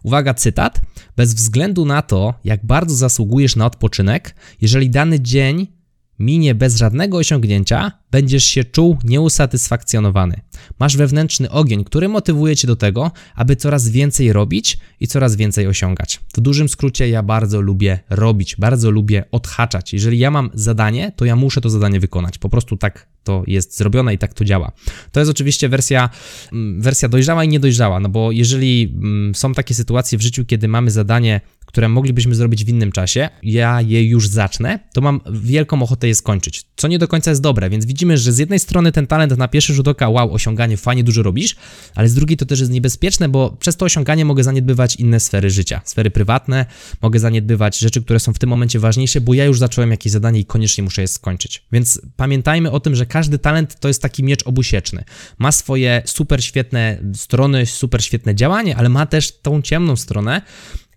Uwaga, 0.02 0.34
cytat. 0.34 0.80
Bez 1.16 1.34
względu 1.34 1.84
na 1.84 2.02
to, 2.02 2.34
jak 2.44 2.66
bardzo 2.66 2.94
zasługujesz 2.94 3.56
na 3.56 3.66
odpoczynek, 3.66 4.34
jeżeli 4.60 4.90
dany 4.90 5.20
dzień 5.20 5.77
minie 6.18 6.54
bez 6.54 6.76
żadnego 6.76 7.16
osiągnięcia, 7.16 7.92
będziesz 8.10 8.44
się 8.44 8.64
czuł 8.64 8.98
nieusatysfakcjonowany. 9.04 10.40
Masz 10.78 10.96
wewnętrzny 10.96 11.50
ogień, 11.50 11.84
który 11.84 12.08
motywuje 12.08 12.56
cię 12.56 12.66
do 12.66 12.76
tego, 12.76 13.10
aby 13.34 13.56
coraz 13.56 13.88
więcej 13.88 14.32
robić 14.32 14.78
i 15.00 15.06
coraz 15.06 15.36
więcej 15.36 15.66
osiągać. 15.66 16.20
W 16.34 16.40
dużym 16.40 16.68
skrócie 16.68 17.08
ja 17.08 17.22
bardzo 17.22 17.60
lubię 17.60 17.98
robić, 18.10 18.56
bardzo 18.56 18.90
lubię 18.90 19.24
odhaczać. 19.32 19.92
Jeżeli 19.92 20.18
ja 20.18 20.30
mam 20.30 20.50
zadanie, 20.54 21.12
to 21.16 21.24
ja 21.24 21.36
muszę 21.36 21.60
to 21.60 21.70
zadanie 21.70 22.00
wykonać. 22.00 22.38
Po 22.38 22.48
prostu 22.48 22.76
tak 22.76 23.06
to 23.24 23.42
jest 23.46 23.76
zrobione 23.76 24.14
i 24.14 24.18
tak 24.18 24.34
to 24.34 24.44
działa. 24.44 24.72
To 25.12 25.20
jest 25.20 25.30
oczywiście 25.30 25.68
wersja, 25.68 26.10
mm, 26.52 26.82
wersja 26.82 27.08
dojrzała 27.08 27.44
i 27.44 27.48
niedojrzała, 27.48 28.00
no 28.00 28.08
bo 28.08 28.32
jeżeli 28.32 28.94
mm, 29.02 29.34
są 29.34 29.54
takie 29.54 29.74
sytuacje 29.74 30.18
w 30.18 30.22
życiu, 30.22 30.44
kiedy 30.44 30.68
mamy 30.68 30.90
zadanie, 30.90 31.40
które 31.68 31.88
moglibyśmy 31.88 32.34
zrobić 32.34 32.64
w 32.64 32.68
innym 32.68 32.92
czasie, 32.92 33.28
ja 33.42 33.80
je 33.80 34.04
już 34.04 34.28
zacznę, 34.28 34.78
to 34.92 35.00
mam 35.00 35.20
wielką 35.32 35.82
ochotę 35.82 36.08
je 36.08 36.14
skończyć, 36.14 36.64
co 36.76 36.88
nie 36.88 36.98
do 36.98 37.08
końca 37.08 37.30
jest 37.30 37.42
dobre, 37.42 37.70
więc 37.70 37.86
widzimy, 37.86 38.18
że 38.18 38.32
z 38.32 38.38
jednej 38.38 38.58
strony 38.58 38.92
ten 38.92 39.06
talent 39.06 39.36
na 39.36 39.48
pierwszy 39.48 39.74
rzut 39.74 39.88
oka, 39.88 40.08
wow, 40.08 40.34
osiąganie, 40.34 40.76
fajnie 40.76 41.04
dużo 41.04 41.22
robisz, 41.22 41.56
ale 41.94 42.08
z 42.08 42.14
drugiej 42.14 42.36
to 42.36 42.46
też 42.46 42.60
jest 42.60 42.72
niebezpieczne, 42.72 43.28
bo 43.28 43.50
przez 43.50 43.76
to 43.76 43.84
osiąganie 43.84 44.24
mogę 44.24 44.44
zaniedbywać 44.44 44.96
inne 44.96 45.20
sfery 45.20 45.50
życia, 45.50 45.80
sfery 45.84 46.10
prywatne, 46.10 46.66
mogę 47.02 47.18
zaniedbywać 47.18 47.78
rzeczy, 47.78 48.02
które 48.02 48.20
są 48.20 48.32
w 48.32 48.38
tym 48.38 48.50
momencie 48.50 48.78
ważniejsze, 48.78 49.20
bo 49.20 49.34
ja 49.34 49.44
już 49.44 49.58
zacząłem 49.58 49.90
jakieś 49.90 50.12
zadanie 50.12 50.40
i 50.40 50.44
koniecznie 50.44 50.84
muszę 50.84 51.02
je 51.02 51.08
skończyć. 51.08 51.64
Więc 51.72 52.00
pamiętajmy 52.16 52.70
o 52.70 52.80
tym, 52.80 52.94
że 52.94 53.06
każdy 53.06 53.38
talent 53.38 53.80
to 53.80 53.88
jest 53.88 54.02
taki 54.02 54.24
miecz 54.24 54.46
obusieczny. 54.46 55.04
Ma 55.38 55.52
swoje 55.52 56.02
super 56.04 56.44
świetne 56.44 56.98
strony, 57.14 57.66
super 57.66 58.04
świetne 58.04 58.34
działanie, 58.34 58.76
ale 58.76 58.88
ma 58.88 59.06
też 59.06 59.40
tą 59.40 59.62
ciemną 59.62 59.96
stronę, 59.96 60.42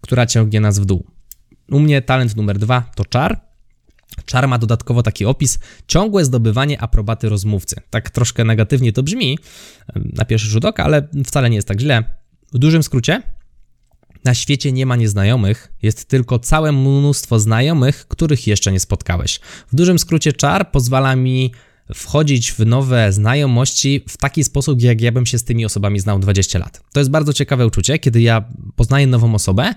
która 0.01 0.25
ciągnie 0.25 0.61
nas 0.61 0.79
w 0.79 0.85
dół. 0.85 1.07
U 1.71 1.79
mnie 1.79 2.01
talent 2.01 2.35
numer 2.35 2.59
dwa 2.59 2.91
to 2.95 3.05
czar. 3.05 3.41
Czar 4.25 4.47
ma 4.47 4.57
dodatkowo 4.57 5.03
taki 5.03 5.25
opis: 5.25 5.59
ciągłe 5.87 6.25
zdobywanie 6.25 6.81
aprobaty 6.81 7.29
rozmówcy. 7.29 7.75
Tak 7.89 8.09
troszkę 8.09 8.43
negatywnie 8.43 8.93
to 8.93 9.03
brzmi 9.03 9.39
na 9.95 10.25
pierwszy 10.25 10.47
rzut 10.47 10.65
oka, 10.65 10.83
ale 10.83 11.07
wcale 11.25 11.49
nie 11.49 11.55
jest 11.55 11.67
tak 11.67 11.79
źle. 11.79 12.03
W 12.53 12.57
dużym 12.57 12.83
skrócie, 12.83 13.21
na 14.23 14.33
świecie 14.33 14.71
nie 14.71 14.85
ma 14.85 14.95
nieznajomych, 14.95 15.73
jest 15.81 16.05
tylko 16.05 16.39
całe 16.39 16.71
mnóstwo 16.71 17.39
znajomych, 17.39 18.07
których 18.07 18.47
jeszcze 18.47 18.71
nie 18.71 18.79
spotkałeś. 18.79 19.39
W 19.67 19.75
dużym 19.75 19.99
skrócie, 19.99 20.33
czar 20.33 20.71
pozwala 20.71 21.15
mi 21.15 21.51
wchodzić 21.93 22.51
w 22.51 22.59
nowe 22.59 23.13
znajomości 23.13 24.05
w 24.09 24.17
taki 24.17 24.43
sposób, 24.43 24.81
jak 24.81 25.01
ja 25.01 25.11
bym 25.11 25.25
się 25.25 25.37
z 25.37 25.43
tymi 25.43 25.65
osobami 25.65 25.99
znał 25.99 26.19
20 26.19 26.59
lat. 26.59 26.81
To 26.93 26.99
jest 26.99 27.11
bardzo 27.11 27.33
ciekawe 27.33 27.67
uczucie, 27.67 27.99
kiedy 27.99 28.21
ja 28.21 28.43
poznaję 28.75 29.07
nową 29.07 29.35
osobę 29.35 29.73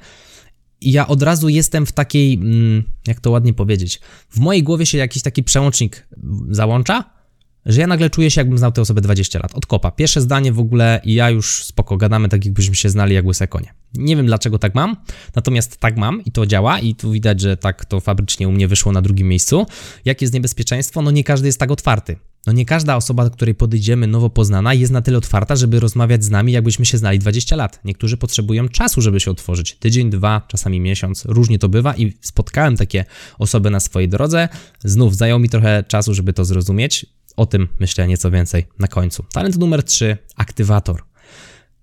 i 0.81 0.93
ja 0.93 1.07
od 1.07 1.23
razu 1.23 1.49
jestem 1.49 1.87
w 1.87 1.93
takiej, 1.93 2.35
mm, 2.35 2.83
jak 3.07 3.21
to 3.21 3.31
ładnie 3.31 3.55
powiedzieć, 3.55 4.01
w 4.31 4.39
mojej 4.39 4.63
głowie 4.63 4.87
się 4.87 4.99
jakiś 4.99 5.23
taki 5.23 5.43
przełącznik 5.43 6.09
załącza 6.51 7.05
że 7.67 7.81
ja 7.81 7.87
nagle 7.87 8.11
czuję 8.11 8.31
się, 8.31 8.41
jakbym 8.41 8.59
znał 8.59 8.73
tę 8.73 8.81
osobę 8.83 9.01
20 9.01 9.39
lat. 9.39 9.55
Od 9.55 9.67
kopa. 9.67 9.91
Pierwsze 9.91 10.21
zdanie 10.21 10.53
w 10.53 10.59
ogóle 10.59 11.01
i 11.05 11.15
ja 11.15 11.31
już 11.31 11.65
spoko 11.65 11.97
gadamy 11.97 12.29
tak, 12.29 12.45
jakbyśmy 12.45 12.75
się 12.75 12.91
znali 12.91 13.15
jak 13.15 13.27
łyse 13.27 13.49
konie. 13.49 13.75
Nie 13.95 14.17
wiem 14.17 14.27
dlaczego 14.27 14.59
tak 14.59 14.75
mam, 14.75 14.97
natomiast 15.35 15.77
tak 15.77 15.97
mam 15.97 16.25
i 16.25 16.33
to 16.33 16.47
działa 16.47 16.79
i 16.79 16.95
tu 16.95 17.11
widać, 17.11 17.41
że 17.41 17.57
tak 17.57 17.85
to 17.85 18.01
fabrycznie 18.01 18.49
u 18.49 18.53
mnie 18.53 18.69
wyszło 18.69 18.93
na 18.93 19.03
drugim 19.03 19.29
miejscu. 19.29 19.67
Jakie 20.05 20.25
jest 20.25 20.35
niebezpieczeństwo? 20.35 21.03
No 21.03 21.11
nie 21.11 21.25
każdy 21.25 21.49
jest 21.49 21.61
tak 21.61 21.71
otwarty. 21.71 22.17
No 22.47 22.53
nie 22.53 22.67
każda 22.67 22.97
osoba, 22.97 23.25
do 23.25 23.31
której 23.31 23.55
podejdziemy 23.55 24.07
nowo 24.07 24.31
poznana 24.31 24.75
jest 24.75 24.93
na 24.93 25.03
tyle 25.03 25.19
otwarta, 25.19 25.57
żeby 25.57 25.81
rozmawiać 25.81 26.25
z 26.25 26.31
nami, 26.31 26.53
jakbyśmy 26.53 26.87
się 26.87 26.99
znali 26.99 27.19
20 27.19 27.57
lat. 27.57 27.81
Niektórzy 27.85 28.17
potrzebują 28.17 28.69
czasu, 28.69 29.01
żeby 29.01 29.21
się 29.21 29.31
otworzyć. 29.31 29.77
Tydzień, 29.77 30.11
dwa, 30.11 30.43
czasami 30.49 30.81
miesiąc. 30.81 31.25
Różnie 31.25 31.59
to 31.59 31.69
bywa 31.69 31.97
i 31.97 32.13
spotkałem 32.21 32.77
takie 32.77 33.05
osoby 33.39 33.71
na 33.71 33.81
swojej 33.81 34.09
drodze. 34.09 34.49
Znów 34.85 35.17
zajęło 35.17 35.39
mi 35.39 35.49
trochę 35.49 35.85
czasu, 35.89 36.15
żeby 36.15 36.33
to 36.33 36.45
zrozumieć. 36.45 37.07
O 37.37 37.47
tym 37.47 37.69
myślę 37.81 38.07
nieco 38.07 38.31
więcej 38.31 38.67
na 38.79 38.89
końcu. 38.89 39.25
Talent 39.33 39.59
numer 39.59 39.83
3 39.83 40.17
aktywator. 40.37 41.03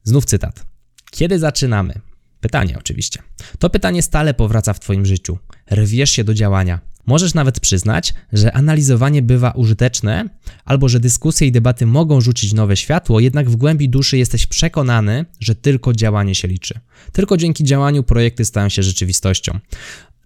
Znów 0.04 0.26
cytat. 0.26 0.66
Kiedy 1.12 1.40
zaczynamy? 1.40 1.94
Pytanie 2.40 2.78
oczywiście. 2.80 3.22
To 3.60 3.70
pytanie 3.70 4.02
stale 4.02 4.34
powraca 4.34 4.74
w 4.74 4.80
Twoim 4.80 5.06
życiu. 5.06 5.38
Rwiesz 5.72 6.12
się 6.12 6.24
do 6.24 6.34
działania. 6.34 6.80
Możesz 7.06 7.34
nawet 7.34 7.60
przyznać, 7.60 8.14
że 8.34 8.54
analizowanie 8.54 9.22
bywa 9.22 9.52
użyteczne, 9.52 10.30
albo 10.66 10.90
że 10.90 11.00
dyskusje 11.00 11.48
i 11.48 11.52
debaty 11.52 11.86
mogą 11.86 12.22
rzucić 12.22 12.54
nowe 12.54 12.78
światło, 12.78 13.20
jednak 13.20 13.50
w 13.50 13.56
głębi 13.56 13.90
duszy 13.90 14.18
jesteś 14.18 14.46
przekonany, 14.46 15.26
że 15.40 15.56
tylko 15.56 15.94
działanie 15.94 16.36
się 16.36 16.48
liczy. 16.48 16.80
Tylko 17.12 17.38
dzięki 17.38 17.64
działaniu 17.64 18.04
projekty 18.04 18.46
stają 18.46 18.70
się 18.70 18.84
rzeczywistością. 18.84 19.60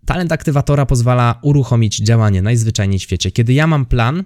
Talent 0.06 0.32
aktywatora 0.32 0.86
pozwala 0.86 1.40
uruchomić 1.42 1.98
działanie 1.98 2.42
najzwyczajniej 2.42 3.00
w 3.00 3.04
świecie. 3.04 3.32
Kiedy 3.32 3.54
ja 3.54 3.68
mam 3.68 3.86
plan, 3.86 4.24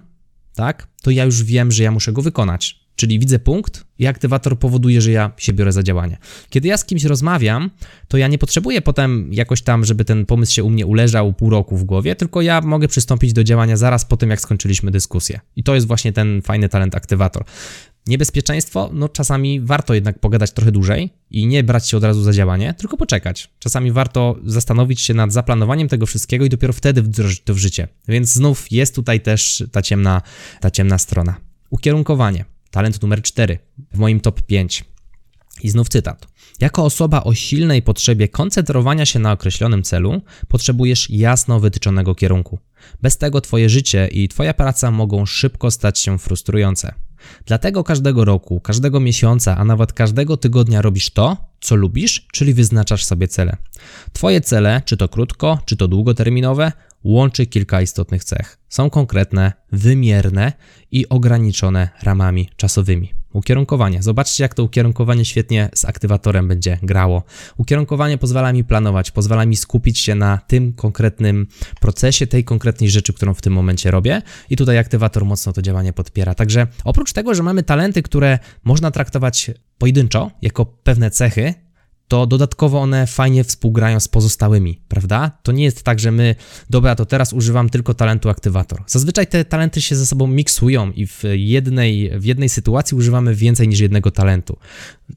tak, 0.54 0.88
to 1.02 1.10
ja 1.10 1.24
już 1.24 1.44
wiem, 1.44 1.72
że 1.72 1.82
ja 1.82 1.90
muszę 1.90 2.12
go 2.12 2.22
wykonać. 2.22 2.80
Czyli 2.96 3.18
widzę 3.18 3.38
punkt 3.38 3.84
i 3.98 4.06
aktywator 4.06 4.58
powoduje, 4.58 5.00
że 5.00 5.10
ja 5.10 5.32
się 5.36 5.52
biorę 5.52 5.72
za 5.72 5.82
działanie. 5.82 6.18
Kiedy 6.50 6.68
ja 6.68 6.76
z 6.76 6.84
kimś 6.84 7.04
rozmawiam, 7.04 7.70
to 8.08 8.16
ja 8.16 8.28
nie 8.28 8.38
potrzebuję 8.38 8.82
potem 8.82 9.28
jakoś 9.32 9.62
tam, 9.62 9.84
żeby 9.84 10.04
ten 10.04 10.26
pomysł 10.26 10.52
się 10.52 10.64
u 10.64 10.70
mnie 10.70 10.86
uleżał 10.86 11.32
pół 11.32 11.50
roku 11.50 11.76
w 11.76 11.84
głowie, 11.84 12.16
tylko 12.16 12.42
ja 12.42 12.60
mogę 12.60 12.88
przystąpić 12.88 13.32
do 13.32 13.44
działania 13.44 13.76
zaraz 13.76 14.04
po 14.04 14.16
tym, 14.16 14.30
jak 14.30 14.40
skończyliśmy 14.40 14.90
dyskusję. 14.90 15.40
I 15.56 15.62
to 15.62 15.74
jest 15.74 15.86
właśnie 15.86 16.12
ten 16.12 16.42
fajny 16.42 16.68
talent 16.68 16.94
aktywator. 16.94 17.44
Niebezpieczeństwo, 18.06 18.90
no 18.92 19.08
czasami 19.08 19.60
warto 19.60 19.94
jednak 19.94 20.18
pogadać 20.18 20.52
trochę 20.52 20.72
dłużej 20.72 21.10
i 21.30 21.46
nie 21.46 21.64
brać 21.64 21.88
się 21.88 21.96
od 21.96 22.04
razu 22.04 22.22
za 22.22 22.32
działanie, 22.32 22.74
tylko 22.74 22.96
poczekać. 22.96 23.50
Czasami 23.58 23.92
warto 23.92 24.36
zastanowić 24.44 25.00
się 25.00 25.14
nad 25.14 25.32
zaplanowaniem 25.32 25.88
tego 25.88 26.06
wszystkiego 26.06 26.44
i 26.44 26.48
dopiero 26.48 26.72
wtedy 26.72 27.02
wdrożyć 27.02 27.40
to 27.40 27.54
w 27.54 27.58
życie. 27.58 27.88
Więc 28.08 28.32
znów 28.32 28.72
jest 28.72 28.94
tutaj 28.94 29.20
też 29.20 29.64
ta 29.72 29.82
ciemna, 29.82 30.22
ta 30.60 30.70
ciemna 30.70 30.98
strona. 30.98 31.36
Ukierunkowanie. 31.70 32.44
Talent 32.70 33.02
numer 33.02 33.22
4 33.22 33.58
w 33.92 33.98
moim 33.98 34.20
top 34.20 34.42
5. 34.42 34.84
I 35.62 35.70
znów 35.70 35.88
cytat. 35.88 36.26
Jako 36.60 36.84
osoba 36.84 37.22
o 37.24 37.34
silnej 37.34 37.82
potrzebie 37.82 38.28
koncentrowania 38.28 39.06
się 39.06 39.18
na 39.18 39.32
określonym 39.32 39.82
celu, 39.82 40.22
potrzebujesz 40.48 41.10
jasno 41.10 41.60
wytyczonego 41.60 42.14
kierunku. 42.14 42.58
Bez 43.02 43.18
tego 43.18 43.40
Twoje 43.40 43.68
życie 43.68 44.08
i 44.12 44.28
Twoja 44.28 44.54
praca 44.54 44.90
mogą 44.90 45.26
szybko 45.26 45.70
stać 45.70 45.98
się 45.98 46.18
frustrujące. 46.18 46.94
Dlatego 47.46 47.84
każdego 47.84 48.24
roku, 48.24 48.60
każdego 48.60 49.00
miesiąca, 49.00 49.56
a 49.56 49.64
nawet 49.64 49.92
każdego 49.92 50.36
tygodnia 50.36 50.82
robisz 50.82 51.10
to, 51.10 51.36
co 51.60 51.76
lubisz, 51.76 52.26
czyli 52.32 52.54
wyznaczasz 52.54 53.04
sobie 53.04 53.28
cele. 53.28 53.56
Twoje 54.12 54.40
cele, 54.40 54.82
czy 54.84 54.96
to 54.96 55.08
krótko, 55.08 55.58
czy 55.64 55.76
to 55.76 55.88
długoterminowe, 55.88 56.72
łączy 57.04 57.46
kilka 57.46 57.82
istotnych 57.82 58.24
cech. 58.24 58.58
Są 58.68 58.90
konkretne, 58.90 59.52
wymierne 59.72 60.52
i 60.92 61.08
ograniczone 61.08 61.88
ramami 62.02 62.48
czasowymi. 62.56 63.19
Ukierunkowanie. 63.32 64.02
Zobaczcie, 64.02 64.44
jak 64.44 64.54
to 64.54 64.64
ukierunkowanie 64.64 65.24
świetnie 65.24 65.68
z 65.74 65.84
aktywatorem 65.84 66.48
będzie 66.48 66.78
grało. 66.82 67.22
Ukierunkowanie 67.56 68.18
pozwala 68.18 68.52
mi 68.52 68.64
planować, 68.64 69.10
pozwala 69.10 69.46
mi 69.46 69.56
skupić 69.56 69.98
się 69.98 70.14
na 70.14 70.38
tym 70.46 70.72
konkretnym 70.72 71.46
procesie, 71.80 72.26
tej 72.26 72.44
konkretnej 72.44 72.90
rzeczy, 72.90 73.12
którą 73.12 73.34
w 73.34 73.40
tym 73.42 73.52
momencie 73.52 73.90
robię. 73.90 74.22
I 74.50 74.56
tutaj 74.56 74.78
aktywator 74.78 75.24
mocno 75.24 75.52
to 75.52 75.62
działanie 75.62 75.92
podpiera. 75.92 76.34
Także 76.34 76.66
oprócz 76.84 77.12
tego, 77.12 77.34
że 77.34 77.42
mamy 77.42 77.62
talenty, 77.62 78.02
które 78.02 78.38
można 78.64 78.90
traktować 78.90 79.50
pojedynczo, 79.78 80.30
jako 80.42 80.66
pewne 80.66 81.10
cechy, 81.10 81.54
to 82.10 82.26
dodatkowo 82.26 82.80
one 82.80 83.06
fajnie 83.06 83.44
współgrają 83.44 84.00
z 84.00 84.08
pozostałymi, 84.08 84.80
prawda? 84.88 85.30
To 85.42 85.52
nie 85.52 85.64
jest 85.64 85.82
tak, 85.82 86.00
że 86.00 86.12
my, 86.12 86.34
dobra, 86.70 86.94
to 86.94 87.06
teraz 87.06 87.32
używam 87.32 87.68
tylko 87.68 87.94
talentu 87.94 88.28
aktywator. 88.28 88.82
Zazwyczaj 88.86 89.26
te 89.26 89.44
talenty 89.44 89.82
się 89.82 89.96
ze 89.96 90.06
sobą 90.06 90.26
miksują 90.26 90.90
i 90.90 91.06
w 91.06 91.22
jednej, 91.34 92.20
w 92.20 92.24
jednej 92.24 92.48
sytuacji 92.48 92.96
używamy 92.96 93.34
więcej 93.34 93.68
niż 93.68 93.80
jednego 93.80 94.10
talentu. 94.10 94.56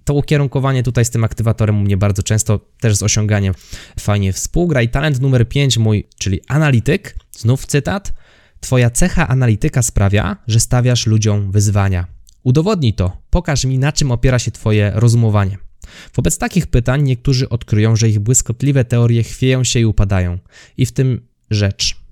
To 0.04 0.14
ukierunkowanie 0.14 0.84
tutaj 0.84 1.06
z 1.06 1.10
tym 1.10 1.24
aktywatorem 1.24 1.78
u 1.78 1.84
mnie 1.84 1.98
bardzo 1.98 2.24
często 2.24 2.60
też 2.80 2.96
z 2.96 3.04
osiąganiem 3.04 3.54
fajnie 4.00 4.34
współgra. 4.34 4.82
I 4.82 4.90
talent 4.90 5.22
numer 5.22 5.50
5 5.50 5.78
mój, 5.78 6.08
czyli 6.18 6.42
analityk, 6.48 7.16
znów 7.38 7.66
cytat. 7.66 8.14
Twoja 8.60 8.90
cecha 8.90 9.28
analityka 9.28 9.82
sprawia, 9.82 10.38
że 10.48 10.60
stawiasz 10.60 11.08
ludziom 11.08 11.52
wyzwania. 11.52 12.08
Udowodnij 12.44 12.94
to, 12.94 13.18
pokaż 13.30 13.66
mi, 13.66 13.80
na 13.80 13.92
czym 13.92 14.12
opiera 14.12 14.40
się 14.40 14.52
Twoje 14.52 14.92
rozumowanie. 14.96 15.63
Wobec 16.16 16.38
takich 16.38 16.68
pytań 16.68 17.04
niektórzy 17.04 17.50
odkryją, 17.50 17.96
że 17.96 18.10
ich 18.10 18.20
błyskotliwe 18.20 18.86
teorie 18.86 19.24
chwieją 19.24 19.64
się 19.64 19.80
i 19.80 19.86
upadają. 19.86 20.40
I 20.78 20.86
w 20.86 20.92
tym 20.92 21.22
rzecz. 21.50 22.04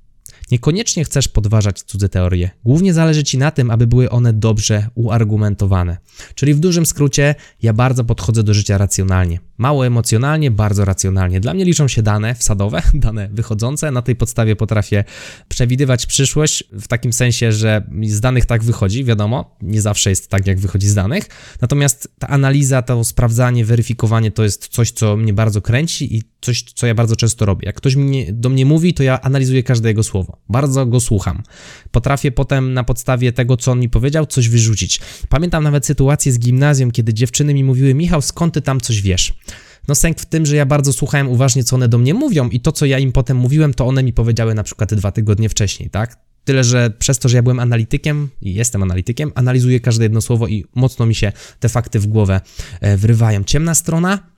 Niekoniecznie 0.51 1.03
chcesz 1.03 1.27
podważać 1.27 1.81
cudze 1.81 2.09
teorie. 2.09 2.49
Głównie 2.63 2.93
zależy 2.93 3.23
ci 3.23 3.37
na 3.37 3.51
tym, 3.51 3.71
aby 3.71 3.87
były 3.87 4.09
one 4.09 4.33
dobrze 4.33 4.87
uargumentowane. 4.95 5.97
Czyli 6.35 6.53
w 6.53 6.59
dużym 6.59 6.85
skrócie, 6.85 7.35
ja 7.61 7.73
bardzo 7.73 8.03
podchodzę 8.03 8.43
do 8.43 8.53
życia 8.53 8.77
racjonalnie. 8.77 9.39
Mało 9.61 9.87
emocjonalnie, 9.87 10.51
bardzo 10.51 10.85
racjonalnie. 10.85 11.39
Dla 11.39 11.53
mnie 11.53 11.65
liczą 11.65 11.87
się 11.87 12.01
dane 12.01 12.35
wsadowe, 12.35 12.81
dane 12.93 13.29
wychodzące. 13.33 13.91
Na 13.91 14.01
tej 14.01 14.15
podstawie 14.15 14.55
potrafię 14.55 15.03
przewidywać 15.47 16.05
przyszłość 16.05 16.63
w 16.71 16.87
takim 16.87 17.13
sensie, 17.13 17.51
że 17.51 17.83
z 18.07 18.19
danych 18.19 18.45
tak 18.45 18.63
wychodzi, 18.63 19.03
wiadomo, 19.03 19.57
nie 19.61 19.81
zawsze 19.81 20.09
jest 20.09 20.27
tak, 20.29 20.47
jak 20.47 20.59
wychodzi 20.59 20.87
z 20.87 20.93
danych. 20.95 21.29
Natomiast 21.61 22.07
ta 22.19 22.27
analiza, 22.27 22.81
to 22.81 23.03
sprawdzanie, 23.03 23.65
weryfikowanie 23.65 24.31
to 24.31 24.43
jest 24.43 24.67
coś, 24.67 24.91
co 24.91 25.17
mnie 25.17 25.33
bardzo 25.33 25.61
kręci 25.61 26.15
i 26.15 26.23
coś, 26.41 26.63
co 26.63 26.87
ja 26.87 26.95
bardzo 26.95 27.15
często 27.15 27.45
robię. 27.45 27.65
Jak 27.65 27.75
ktoś 27.75 27.95
mnie, 27.95 28.33
do 28.33 28.49
mnie 28.49 28.65
mówi, 28.65 28.93
to 28.93 29.03
ja 29.03 29.21
analizuję 29.21 29.63
każde 29.63 29.89
jego 29.89 30.03
słowo. 30.03 30.37
Bardzo 30.49 30.85
go 30.85 30.99
słucham. 30.99 31.43
Potrafię 31.91 32.31
potem 32.31 32.73
na 32.73 32.83
podstawie 32.83 33.31
tego, 33.31 33.57
co 33.57 33.71
on 33.71 33.79
mi 33.79 33.89
powiedział, 33.89 34.25
coś 34.25 34.49
wyrzucić. 34.49 34.99
Pamiętam 35.29 35.63
nawet 35.63 35.85
sytuację 35.85 36.31
z 36.31 36.39
gimnazjum, 36.39 36.91
kiedy 36.91 37.13
dziewczyny 37.13 37.53
mi 37.53 37.63
mówiły: 37.63 37.93
Michał, 37.93 38.21
skąd 38.21 38.53
ty 38.53 38.61
tam 38.61 38.81
coś 38.81 39.01
wiesz? 39.01 39.33
No 39.87 39.95
sęk 39.95 40.19
w 40.19 40.25
tym, 40.25 40.45
że 40.45 40.55
ja 40.55 40.65
bardzo 40.65 40.93
słuchałem 40.93 41.27
uważnie, 41.29 41.63
co 41.63 41.75
one 41.75 41.89
do 41.89 41.97
mnie 41.97 42.13
mówią 42.13 42.49
i 42.49 42.59
to, 42.59 42.71
co 42.71 42.85
ja 42.85 42.99
im 42.99 43.11
potem 43.11 43.37
mówiłem, 43.37 43.73
to 43.73 43.87
one 43.87 44.03
mi 44.03 44.13
powiedziały 44.13 44.53
na 44.53 44.63
przykład 44.63 44.93
dwa 44.93 45.11
tygodnie 45.11 45.49
wcześniej, 45.49 45.89
tak? 45.89 46.19
Tyle, 46.43 46.63
że 46.63 46.91
przez 46.99 47.19
to, 47.19 47.29
że 47.29 47.37
ja 47.37 47.43
byłem 47.43 47.59
analitykiem 47.59 48.29
i 48.41 48.53
jestem 48.53 48.83
analitykiem, 48.83 49.31
analizuję 49.35 49.79
każde 49.79 50.05
jedno 50.05 50.21
słowo 50.21 50.47
i 50.47 50.65
mocno 50.75 51.05
mi 51.05 51.15
się 51.15 51.31
te 51.59 51.69
fakty 51.69 51.99
w 51.99 52.07
głowę 52.07 52.41
e, 52.81 52.97
wrywają. 52.97 53.43
Ciemna 53.43 53.75
strona 53.75 54.31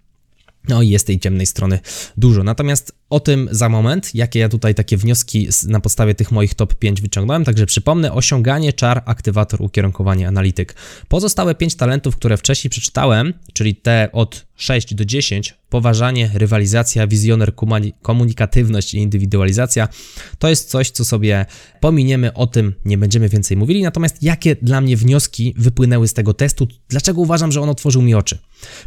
No 0.68 0.82
i 0.82 0.90
jest 0.90 1.08
tej 1.08 1.20
ciemnej 1.20 1.46
strony 1.46 1.80
dużo. 2.18 2.44
Natomiast 2.44 2.96
o 3.14 3.20
tym 3.20 3.50
za 3.52 3.70
moment, 3.70 4.16
jakie 4.16 4.40
ja 4.40 4.50
tutaj 4.50 4.76
takie 4.76 4.98
wnioski 4.98 5.48
na 5.68 5.80
podstawie 5.80 6.16
tych 6.16 6.32
moich 6.32 6.54
top 6.54 6.76
5 6.76 7.02
wyciągnąłem. 7.02 7.46
Także 7.46 7.66
przypomnę, 7.66 8.14
osiąganie, 8.14 8.74
czar, 8.74 9.04
aktywator, 9.06 9.62
ukierunkowanie, 9.62 10.28
analityk. 10.28 10.76
Pozostałe 11.08 11.56
5 11.56 11.76
talentów, 11.76 12.16
które 12.16 12.38
wcześniej 12.38 12.70
przeczytałem, 12.70 13.34
czyli 13.54 13.76
te 13.76 14.10
od 14.12 14.46
6 14.56 14.96
do 14.96 15.06
10, 15.06 15.54
poważanie, 15.70 16.30
rywalizacja, 16.34 17.08
wizjoner, 17.08 17.54
komunikatywność 18.02 18.94
i 18.94 18.98
indywidualizacja, 18.98 19.88
to 20.40 20.50
jest 20.50 20.70
coś, 20.70 20.92
co 20.92 21.06
sobie 21.06 21.46
pominiemy, 21.80 22.34
o 22.34 22.48
tym 22.48 22.74
nie 22.86 22.98
będziemy 22.98 23.30
więcej 23.30 23.58
mówili. 23.58 23.84
Natomiast 23.84 24.24
jakie 24.24 24.56
dla 24.56 24.82
mnie 24.82 24.98
wnioski 24.98 25.54
wypłynęły 25.58 26.08
z 26.08 26.14
tego 26.14 26.34
testu? 26.34 26.68
Dlaczego 26.90 27.22
uważam, 27.22 27.52
że 27.52 27.62
on 27.62 27.70
otworzył 27.70 28.02
mi 28.02 28.16
oczy? 28.16 28.38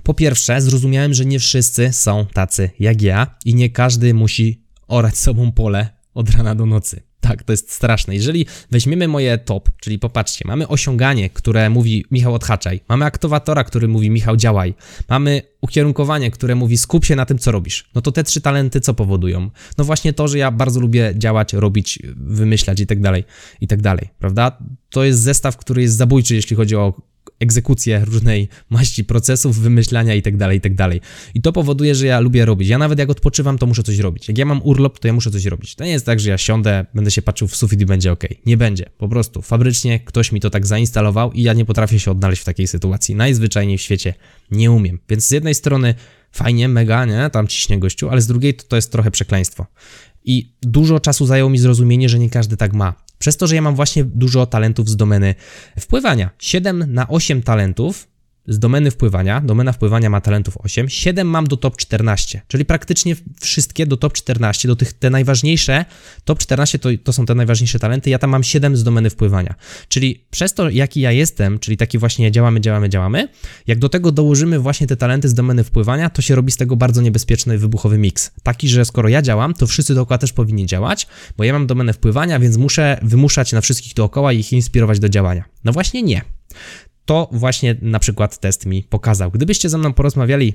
Po 0.02 0.14
pierwsze, 0.14 0.60
zrozumiałem, 0.60 1.14
że 1.14 1.24
nie 1.24 1.38
wszyscy 1.38 1.92
są 1.92 2.26
tacy 2.32 2.70
jak 2.80 3.02
ja 3.02 3.26
i 3.44 3.54
nie 3.54 3.70
każdy 3.70 4.14
musi 4.16 4.62
orać 4.88 5.18
sobą 5.18 5.52
pole 5.52 5.88
od 6.14 6.30
rana 6.30 6.54
do 6.54 6.66
nocy. 6.66 7.02
Tak, 7.20 7.42
to 7.42 7.52
jest 7.52 7.72
straszne. 7.72 8.14
Jeżeli 8.14 8.46
weźmiemy 8.70 9.08
moje 9.08 9.38
top, 9.38 9.70
czyli 9.80 9.98
popatrzcie, 9.98 10.44
mamy 10.48 10.68
osiąganie, 10.68 11.30
które 11.30 11.70
mówi 11.70 12.04
Michał 12.10 12.34
odhaczaj, 12.34 12.80
mamy 12.88 13.04
aktywatora, 13.04 13.64
który 13.64 13.88
mówi 13.88 14.10
Michał 14.10 14.36
działaj, 14.36 14.74
mamy 15.08 15.42
ukierunkowanie, 15.60 16.30
które 16.30 16.54
mówi 16.54 16.78
skup 16.78 17.04
się 17.04 17.16
na 17.16 17.26
tym, 17.26 17.38
co 17.38 17.52
robisz. 17.52 17.90
No 17.94 18.02
to 18.02 18.12
te 18.12 18.24
trzy 18.24 18.40
talenty 18.40 18.80
co 18.80 18.94
powodują? 18.94 19.50
No 19.78 19.84
właśnie 19.84 20.12
to, 20.12 20.28
że 20.28 20.38
ja 20.38 20.50
bardzo 20.50 20.80
lubię 20.80 21.14
działać, 21.16 21.52
robić, 21.52 21.98
wymyślać 22.16 22.80
i 22.80 22.86
tak 22.86 23.00
dalej, 23.00 23.24
i 23.60 23.66
tak 23.66 23.82
dalej, 23.82 24.08
prawda? 24.18 24.58
To 24.90 25.04
jest 25.04 25.20
zestaw, 25.20 25.56
który 25.56 25.82
jest 25.82 25.96
zabójczy, 25.96 26.34
jeśli 26.34 26.56
chodzi 26.56 26.76
o 26.76 27.02
egzekucję 27.40 28.02
różnej 28.04 28.48
maści 28.70 29.04
procesów, 29.04 29.58
wymyślania 29.58 30.14
itd., 30.14 30.38
tak 30.38 30.54
itd. 30.54 30.76
Tak 30.76 30.92
I 31.34 31.40
to 31.40 31.52
powoduje, 31.52 31.94
że 31.94 32.06
ja 32.06 32.20
lubię 32.20 32.44
robić. 32.44 32.68
Ja 32.68 32.78
nawet 32.78 32.98
jak 32.98 33.10
odpoczywam, 33.10 33.58
to 33.58 33.66
muszę 33.66 33.82
coś 33.82 33.98
robić. 33.98 34.28
Jak 34.28 34.38
ja 34.38 34.44
mam 34.44 34.60
urlop, 34.62 34.98
to 34.98 35.08
ja 35.08 35.14
muszę 35.14 35.30
coś 35.30 35.44
robić. 35.44 35.74
To 35.74 35.84
nie 35.84 35.90
jest 35.90 36.06
tak, 36.06 36.20
że 36.20 36.30
ja 36.30 36.38
siądę, 36.38 36.86
będę 36.94 37.10
się 37.10 37.22
patrzył 37.22 37.48
w 37.48 37.56
sufit 37.56 37.80
i 37.80 37.86
będzie 37.86 38.12
ok. 38.12 38.24
Nie 38.46 38.56
będzie. 38.56 38.86
Po 38.98 39.08
prostu 39.08 39.42
fabrycznie 39.42 40.00
ktoś 40.00 40.32
mi 40.32 40.40
to 40.40 40.50
tak 40.50 40.66
zainstalował 40.66 41.32
i 41.32 41.42
ja 41.42 41.52
nie 41.52 41.64
potrafię 41.64 42.00
się 42.00 42.10
odnaleźć 42.10 42.42
w 42.42 42.44
takiej 42.44 42.66
sytuacji. 42.66 43.14
Najzwyczajniej 43.14 43.78
w 43.78 43.80
świecie 43.80 44.14
nie 44.50 44.70
umiem. 44.70 44.98
Więc 45.08 45.26
z 45.26 45.30
jednej 45.30 45.54
strony 45.54 45.94
fajnie, 46.36 46.68
mega, 46.68 47.04
nie? 47.04 47.30
Tam 47.30 47.48
ciśnie 47.48 47.78
gościu, 47.78 48.08
ale 48.08 48.20
z 48.20 48.26
drugiej 48.26 48.54
to, 48.54 48.64
to 48.64 48.76
jest 48.76 48.92
trochę 48.92 49.10
przekleństwo. 49.10 49.66
I 50.24 50.52
dużo 50.62 51.00
czasu 51.00 51.26
zajęło 51.26 51.50
mi 51.50 51.58
zrozumienie, 51.58 52.08
że 52.08 52.18
nie 52.18 52.30
każdy 52.30 52.56
tak 52.56 52.72
ma. 52.72 52.94
Przez 53.18 53.36
to, 53.36 53.46
że 53.46 53.54
ja 53.54 53.62
mam 53.62 53.74
właśnie 53.74 54.04
dużo 54.04 54.46
talentów 54.46 54.88
z 54.88 54.96
domeny 54.96 55.34
wpływania. 55.80 56.30
7 56.38 56.84
na 56.88 57.08
8 57.08 57.42
talentów 57.42 58.08
z 58.48 58.58
domeny 58.58 58.90
wpływania, 58.90 59.40
domena 59.40 59.72
wpływania 59.72 60.10
ma 60.10 60.20
talentów 60.20 60.58
8, 60.60 60.88
7 60.88 61.28
mam 61.28 61.46
do 61.46 61.56
top 61.56 61.76
14, 61.76 62.40
czyli 62.48 62.64
praktycznie 62.64 63.16
wszystkie 63.40 63.86
do 63.86 63.96
top 63.96 64.12
14, 64.12 64.68
do 64.68 64.76
tych 64.76 64.92
te 64.92 65.10
najważniejsze, 65.10 65.84
top 66.24 66.38
14 66.38 66.78
to, 66.78 66.88
to 67.04 67.12
są 67.12 67.26
te 67.26 67.34
najważniejsze 67.34 67.78
talenty, 67.78 68.10
ja 68.10 68.18
tam 68.18 68.30
mam 68.30 68.42
7 68.42 68.76
z 68.76 68.84
domeny 68.84 69.10
wpływania. 69.10 69.54
Czyli 69.88 70.24
przez 70.30 70.54
to, 70.54 70.70
jaki 70.70 71.00
ja 71.00 71.12
jestem, 71.12 71.58
czyli 71.58 71.76
taki 71.76 71.98
właśnie 71.98 72.32
działamy, 72.32 72.60
działamy, 72.60 72.88
działamy, 72.88 73.28
jak 73.66 73.78
do 73.78 73.88
tego 73.88 74.12
dołożymy 74.12 74.58
właśnie 74.58 74.86
te 74.86 74.96
talenty 74.96 75.28
z 75.28 75.34
domeny 75.34 75.64
wpływania, 75.64 76.10
to 76.10 76.22
się 76.22 76.34
robi 76.34 76.52
z 76.52 76.56
tego 76.56 76.76
bardzo 76.76 77.02
niebezpieczny, 77.02 77.58
wybuchowy 77.58 77.98
miks. 77.98 78.30
Taki, 78.42 78.68
że 78.68 78.84
skoro 78.84 79.08
ja 79.08 79.22
działam, 79.22 79.54
to 79.54 79.66
wszyscy 79.66 79.94
dookoła 79.94 80.18
też 80.18 80.32
powinni 80.32 80.66
działać, 80.66 81.06
bo 81.36 81.44
ja 81.44 81.52
mam 81.52 81.66
domenę 81.66 81.92
wpływania, 81.92 82.38
więc 82.38 82.56
muszę 82.56 82.98
wymuszać 83.02 83.52
na 83.52 83.60
wszystkich 83.60 83.94
dookoła 83.94 84.32
i 84.32 84.38
ich 84.38 84.52
inspirować 84.52 84.98
do 84.98 85.08
działania. 85.08 85.44
No 85.64 85.72
właśnie 85.72 86.02
nie. 86.02 86.22
To 87.06 87.28
właśnie 87.32 87.76
na 87.82 87.98
przykład 87.98 88.38
test 88.38 88.66
mi 88.66 88.82
pokazał. 88.82 89.30
Gdybyście 89.30 89.68
ze 89.68 89.78
mną 89.78 89.92
porozmawiali 89.92 90.54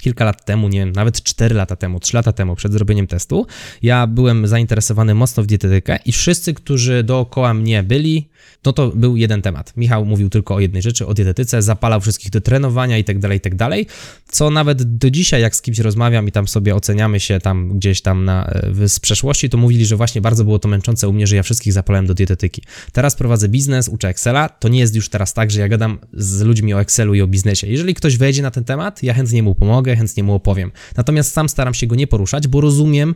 kilka 0.00 0.24
lat 0.24 0.44
temu, 0.44 0.68
nie 0.68 0.78
wiem, 0.78 0.92
nawet 0.92 1.22
4 1.22 1.54
lata 1.54 1.76
temu, 1.76 2.00
3 2.00 2.16
lata 2.16 2.32
temu, 2.32 2.56
przed 2.56 2.72
zrobieniem 2.72 3.06
testu, 3.06 3.46
ja 3.82 4.06
byłem 4.06 4.46
zainteresowany 4.46 5.14
mocno 5.14 5.42
w 5.42 5.46
dietetykę 5.46 5.98
i 6.04 6.12
wszyscy, 6.12 6.54
którzy 6.54 7.02
dookoła 7.02 7.54
mnie 7.54 7.82
byli, 7.82 8.28
no 8.64 8.72
to 8.72 8.88
był 8.88 9.16
jeden 9.16 9.42
temat. 9.42 9.72
Michał 9.76 10.04
mówił 10.04 10.30
tylko 10.30 10.54
o 10.54 10.60
jednej 10.60 10.82
rzeczy, 10.82 11.06
o 11.06 11.14
dietetyce, 11.14 11.62
zapalał 11.62 12.00
wszystkich 12.00 12.30
do 12.30 12.40
trenowania 12.40 12.98
i 12.98 13.04
tak 13.04 13.18
dalej, 13.18 13.38
i 13.38 13.40
tak 13.40 13.54
dalej, 13.54 13.86
co 14.28 14.50
nawet 14.50 14.98
do 14.98 15.10
dzisiaj, 15.10 15.42
jak 15.42 15.56
z 15.56 15.62
kimś 15.62 15.78
rozmawiam 15.78 16.28
i 16.28 16.32
tam 16.32 16.48
sobie 16.48 16.74
oceniamy 16.74 17.20
się 17.20 17.40
tam 17.40 17.78
gdzieś 17.78 18.02
tam 18.02 18.24
na, 18.24 18.50
z 18.86 19.00
przeszłości, 19.00 19.50
to 19.50 19.58
mówili, 19.58 19.86
że 19.86 19.96
właśnie 19.96 20.20
bardzo 20.20 20.44
było 20.44 20.58
to 20.58 20.68
męczące 20.68 21.08
u 21.08 21.12
mnie, 21.12 21.26
że 21.26 21.36
ja 21.36 21.42
wszystkich 21.42 21.72
zapalałem 21.72 22.06
do 22.06 22.14
dietetyki. 22.14 22.62
Teraz 22.92 23.14
prowadzę 23.14 23.48
biznes, 23.48 23.88
uczę 23.88 24.08
Excela, 24.08 24.48
to 24.48 24.68
nie 24.68 24.80
jest 24.80 24.94
już 24.94 25.08
teraz 25.08 25.34
tak, 25.34 25.50
że 25.50 25.60
ja 25.60 25.68
gadam 25.68 25.98
z 26.12 26.42
ludźmi 26.42 26.74
o 26.74 26.80
Excelu 26.80 27.14
i 27.14 27.20
o 27.20 27.26
biznesie. 27.26 27.66
Jeżeli 27.66 27.94
ktoś 27.94 28.16
wejdzie 28.16 28.42
na 28.42 28.50
ten 28.50 28.64
temat, 28.64 29.02
ja 29.02 29.14
chętnie 29.14 29.42
mu 29.42 29.54
pomogę, 29.54 29.79
chętnie 29.84 30.22
mu 30.22 30.34
opowiem. 30.34 30.72
Natomiast 30.96 31.32
sam 31.32 31.48
staram 31.48 31.74
się 31.74 31.86
go 31.86 31.94
nie 31.94 32.06
poruszać, 32.06 32.48
bo 32.48 32.60
rozumiem, 32.60 33.14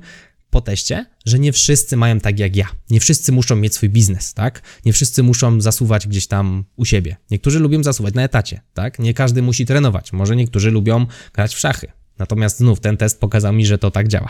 po 0.54 0.60
teście, 0.60 1.06
że 1.26 1.38
nie 1.38 1.52
wszyscy 1.52 1.96
mają 1.96 2.20
tak 2.20 2.38
jak 2.38 2.56
ja. 2.56 2.66
Nie 2.90 3.00
wszyscy 3.00 3.32
muszą 3.32 3.56
mieć 3.56 3.74
swój 3.74 3.88
biznes, 3.88 4.34
tak? 4.34 4.62
Nie 4.84 4.92
wszyscy 4.92 5.22
muszą 5.22 5.60
zasuwać 5.60 6.08
gdzieś 6.08 6.26
tam 6.26 6.64
u 6.76 6.84
siebie. 6.84 7.16
Niektórzy 7.30 7.60
lubią 7.60 7.82
zasuwać 7.82 8.14
na 8.14 8.22
etacie, 8.22 8.60
tak? 8.74 8.98
Nie 8.98 9.14
każdy 9.14 9.42
musi 9.42 9.66
trenować. 9.66 10.12
Może 10.12 10.36
niektórzy 10.36 10.70
lubią 10.70 11.06
grać 11.32 11.54
w 11.54 11.58
szachy. 11.58 11.86
Natomiast 12.18 12.58
znów 12.58 12.80
ten 12.80 12.96
test 12.96 13.20
pokazał 13.20 13.52
mi, 13.52 13.66
że 13.66 13.78
to 13.78 13.90
tak 13.90 14.08
działa. 14.08 14.28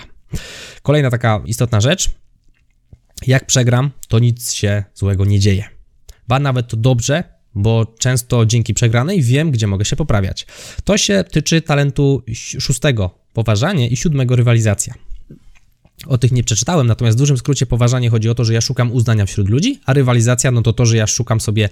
Kolejna 0.82 1.10
taka 1.10 1.42
istotna 1.46 1.80
rzecz. 1.80 2.10
Jak 3.26 3.46
przegram, 3.46 3.90
to 4.08 4.18
nic 4.18 4.52
się 4.52 4.84
złego 4.94 5.24
nie 5.24 5.40
dzieje. 5.40 5.64
Ba 6.28 6.38
nawet 6.38 6.68
to 6.68 6.76
dobrze, 6.76 7.24
bo 7.54 7.94
często 7.98 8.46
dzięki 8.46 8.74
przegranej 8.74 9.22
wiem, 9.22 9.50
gdzie 9.50 9.66
mogę 9.66 9.84
się 9.84 9.96
poprawiać. 9.96 10.46
To 10.84 10.98
się 10.98 11.24
tyczy 11.30 11.62
talentu 11.62 12.22
szóstego, 12.34 13.10
poważanie 13.32 13.88
i 13.88 13.96
siódmego, 13.96 14.36
rywalizacja. 14.36 14.94
O 16.06 16.18
tych 16.18 16.32
nie 16.32 16.44
przeczytałem, 16.44 16.86
natomiast 16.86 17.16
w 17.16 17.20
dużym 17.20 17.36
skrócie 17.36 17.66
poważanie 17.66 18.10
chodzi 18.10 18.28
o 18.28 18.34
to, 18.34 18.44
że 18.44 18.54
ja 18.54 18.60
szukam 18.60 18.92
uznania 18.92 19.26
wśród 19.26 19.48
ludzi, 19.48 19.80
a 19.86 19.92
rywalizacja 19.92 20.50
no 20.50 20.62
to 20.62 20.72
to, 20.72 20.86
że 20.86 20.96
ja 20.96 21.06
szukam 21.06 21.40
sobie 21.40 21.68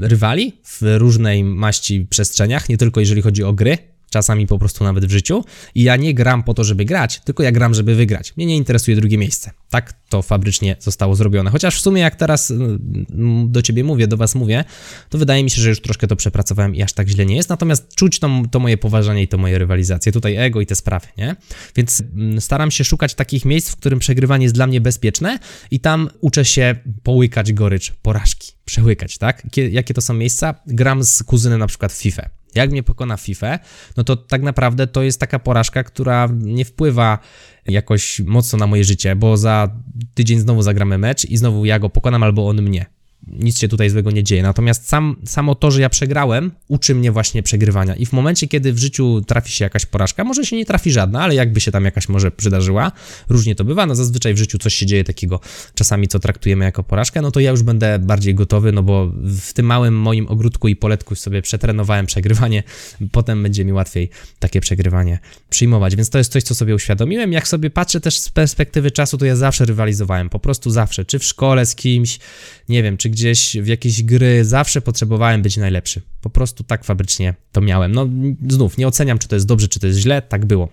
rywali 0.00 0.52
w 0.64 0.82
różnej 0.82 1.44
maści 1.44 2.06
przestrzeniach, 2.10 2.68
nie 2.68 2.76
tylko 2.76 3.00
jeżeli 3.00 3.22
chodzi 3.22 3.44
o 3.44 3.52
gry, 3.52 3.78
czasami 4.10 4.46
po 4.46 4.58
prostu 4.58 4.84
nawet 4.84 5.06
w 5.06 5.10
życiu. 5.10 5.44
I 5.74 5.82
ja 5.82 5.96
nie 5.96 6.14
gram 6.14 6.42
po 6.42 6.54
to, 6.54 6.64
żeby 6.64 6.84
grać, 6.84 7.20
tylko 7.24 7.42
ja 7.42 7.52
gram, 7.52 7.74
żeby 7.74 7.94
wygrać. 7.94 8.36
Mnie 8.36 8.46
nie 8.46 8.56
interesuje 8.56 8.96
drugie 8.96 9.18
miejsce. 9.18 9.50
Tak 9.70 9.92
to 10.08 10.22
fabrycznie 10.22 10.76
zostało 10.78 11.14
zrobione. 11.14 11.50
Chociaż 11.50 11.78
w 11.78 11.80
sumie, 11.80 12.02
jak 12.02 12.16
teraz 12.16 12.50
mm, 12.50 13.46
do 13.52 13.62
ciebie 13.62 13.84
mówię, 13.84 14.06
do 14.06 14.16
was 14.16 14.34
mówię, 14.34 14.64
to 15.08 15.18
wydaje 15.18 15.44
mi 15.44 15.50
się, 15.50 15.60
że 15.60 15.68
już 15.68 15.80
troszkę 15.80 16.06
to 16.06 16.16
przepracowałem 16.16 16.74
i 16.74 16.82
aż 16.82 16.92
tak 16.92 17.08
źle 17.08 17.26
nie 17.26 17.36
jest. 17.36 17.48
Natomiast 17.48 17.94
czuć 17.94 18.18
to, 18.18 18.42
to 18.50 18.60
moje 18.60 18.78
poważanie 18.78 19.22
i 19.22 19.28
to 19.28 19.38
moje 19.38 19.58
rywalizacje. 19.58 20.12
Tutaj 20.12 20.36
ego 20.36 20.60
i 20.60 20.66
te 20.66 20.74
sprawy, 20.74 21.06
nie? 21.18 21.36
Więc 21.76 22.00
mm, 22.00 22.40
staram 22.40 22.70
się 22.70 22.84
szukać 22.84 23.14
takich 23.14 23.44
miejsc, 23.44 23.70
w 23.70 23.76
którym 23.76 23.98
przegrywanie 23.98 24.44
jest 24.44 24.54
dla 24.54 24.66
mnie 24.66 24.80
bezpieczne 24.80 25.38
i 25.70 25.80
tam 25.80 26.08
uczę 26.20 26.44
się 26.44 26.76
połykać 27.02 27.52
gorycz 27.52 27.92
porażki. 28.02 28.52
Przełykać, 28.64 29.18
tak? 29.18 29.46
Jakie 29.70 29.94
to 29.94 30.00
są 30.00 30.14
miejsca? 30.14 30.54
Gram 30.66 31.04
z 31.04 31.22
kuzynem 31.22 31.58
na 31.58 31.66
przykład 31.66 31.92
w 31.92 31.96
FIFA 31.96 32.39
jak 32.54 32.70
mnie 32.70 32.82
pokona 32.82 33.16
FIFA, 33.16 33.58
no 33.96 34.04
to 34.04 34.16
tak 34.16 34.42
naprawdę 34.42 34.86
to 34.86 35.02
jest 35.02 35.20
taka 35.20 35.38
porażka, 35.38 35.84
która 35.84 36.28
nie 36.38 36.64
wpływa 36.64 37.18
jakoś 37.66 38.20
mocno 38.20 38.58
na 38.58 38.66
moje 38.66 38.84
życie, 38.84 39.16
bo 39.16 39.36
za 39.36 39.76
tydzień 40.14 40.38
znowu 40.38 40.62
zagramy 40.62 40.98
mecz 40.98 41.24
i 41.24 41.36
znowu 41.36 41.64
ja 41.64 41.78
go 41.78 41.90
pokonam 41.90 42.22
albo 42.22 42.48
on 42.48 42.62
mnie 42.62 42.99
nic 43.38 43.58
się 43.58 43.68
tutaj 43.68 43.90
złego 43.90 44.10
nie 44.10 44.24
dzieje. 44.24 44.42
Natomiast 44.42 44.88
sam, 44.88 45.16
samo 45.24 45.54
to, 45.54 45.70
że 45.70 45.80
ja 45.80 45.88
przegrałem, 45.88 46.50
uczy 46.68 46.94
mnie 46.94 47.12
właśnie 47.12 47.42
przegrywania. 47.42 47.96
I 47.96 48.06
w 48.06 48.12
momencie, 48.12 48.48
kiedy 48.48 48.72
w 48.72 48.78
życiu 48.78 49.20
trafi 49.26 49.52
się 49.52 49.64
jakaś 49.64 49.86
porażka, 49.86 50.24
może 50.24 50.44
się 50.46 50.56
nie 50.56 50.66
trafi 50.66 50.92
żadna, 50.92 51.22
ale 51.22 51.34
jakby 51.34 51.60
się 51.60 51.72
tam 51.72 51.84
jakaś 51.84 52.08
może 52.08 52.30
przydarzyła, 52.30 52.92
różnie 53.28 53.54
to 53.54 53.64
bywa, 53.64 53.86
no 53.86 53.94
zazwyczaj 53.94 54.34
w 54.34 54.38
życiu 54.38 54.58
coś 54.58 54.74
się 54.74 54.86
dzieje 54.86 55.04
takiego 55.04 55.40
czasami, 55.74 56.08
co 56.08 56.18
traktujemy 56.18 56.64
jako 56.64 56.82
porażkę, 56.82 57.22
no 57.22 57.30
to 57.30 57.40
ja 57.40 57.50
już 57.50 57.62
będę 57.62 57.98
bardziej 57.98 58.34
gotowy, 58.34 58.72
no 58.72 58.82
bo 58.82 59.12
w 59.24 59.52
tym 59.52 59.66
małym 59.66 59.94
moim 59.94 60.26
ogródku 60.28 60.68
i 60.68 60.76
poletku 60.76 61.14
sobie 61.14 61.42
przetrenowałem 61.42 62.06
przegrywanie, 62.06 62.62
potem 63.12 63.42
będzie 63.42 63.64
mi 63.64 63.72
łatwiej 63.72 64.10
takie 64.38 64.60
przegrywanie 64.60 65.18
przyjmować. 65.50 65.96
Więc 65.96 66.10
to 66.10 66.18
jest 66.18 66.32
coś, 66.32 66.42
co 66.42 66.54
sobie 66.54 66.74
uświadomiłem. 66.74 67.32
Jak 67.32 67.48
sobie 67.48 67.70
patrzę 67.70 68.00
też 68.00 68.18
z 68.18 68.30
perspektywy 68.30 68.90
czasu, 68.90 69.18
to 69.18 69.24
ja 69.24 69.36
zawsze 69.36 69.64
rywalizowałem, 69.64 70.28
po 70.28 70.38
prostu 70.38 70.70
zawsze, 70.70 71.04
czy 71.04 71.18
w 71.18 71.24
szkole 71.24 71.66
z 71.66 71.74
kimś, 71.74 72.18
nie 72.68 72.82
wiem, 72.82 72.96
czy 72.96 73.10
gdzieś 73.10 73.19
w 73.62 73.66
jakieś 73.66 74.02
gry, 74.02 74.44
zawsze 74.44 74.80
potrzebowałem 74.80 75.42
być 75.42 75.56
najlepszy. 75.56 76.02
Po 76.20 76.30
prostu 76.30 76.64
tak 76.64 76.84
fabrycznie 76.84 77.34
to 77.52 77.60
miałem. 77.60 77.92
No 77.92 78.08
znów, 78.48 78.78
nie 78.78 78.88
oceniam, 78.88 79.18
czy 79.18 79.28
to 79.28 79.36
jest 79.36 79.46
dobrze, 79.46 79.68
czy 79.68 79.80
to 79.80 79.86
jest 79.86 79.98
źle, 79.98 80.22
tak 80.22 80.46
było. 80.46 80.68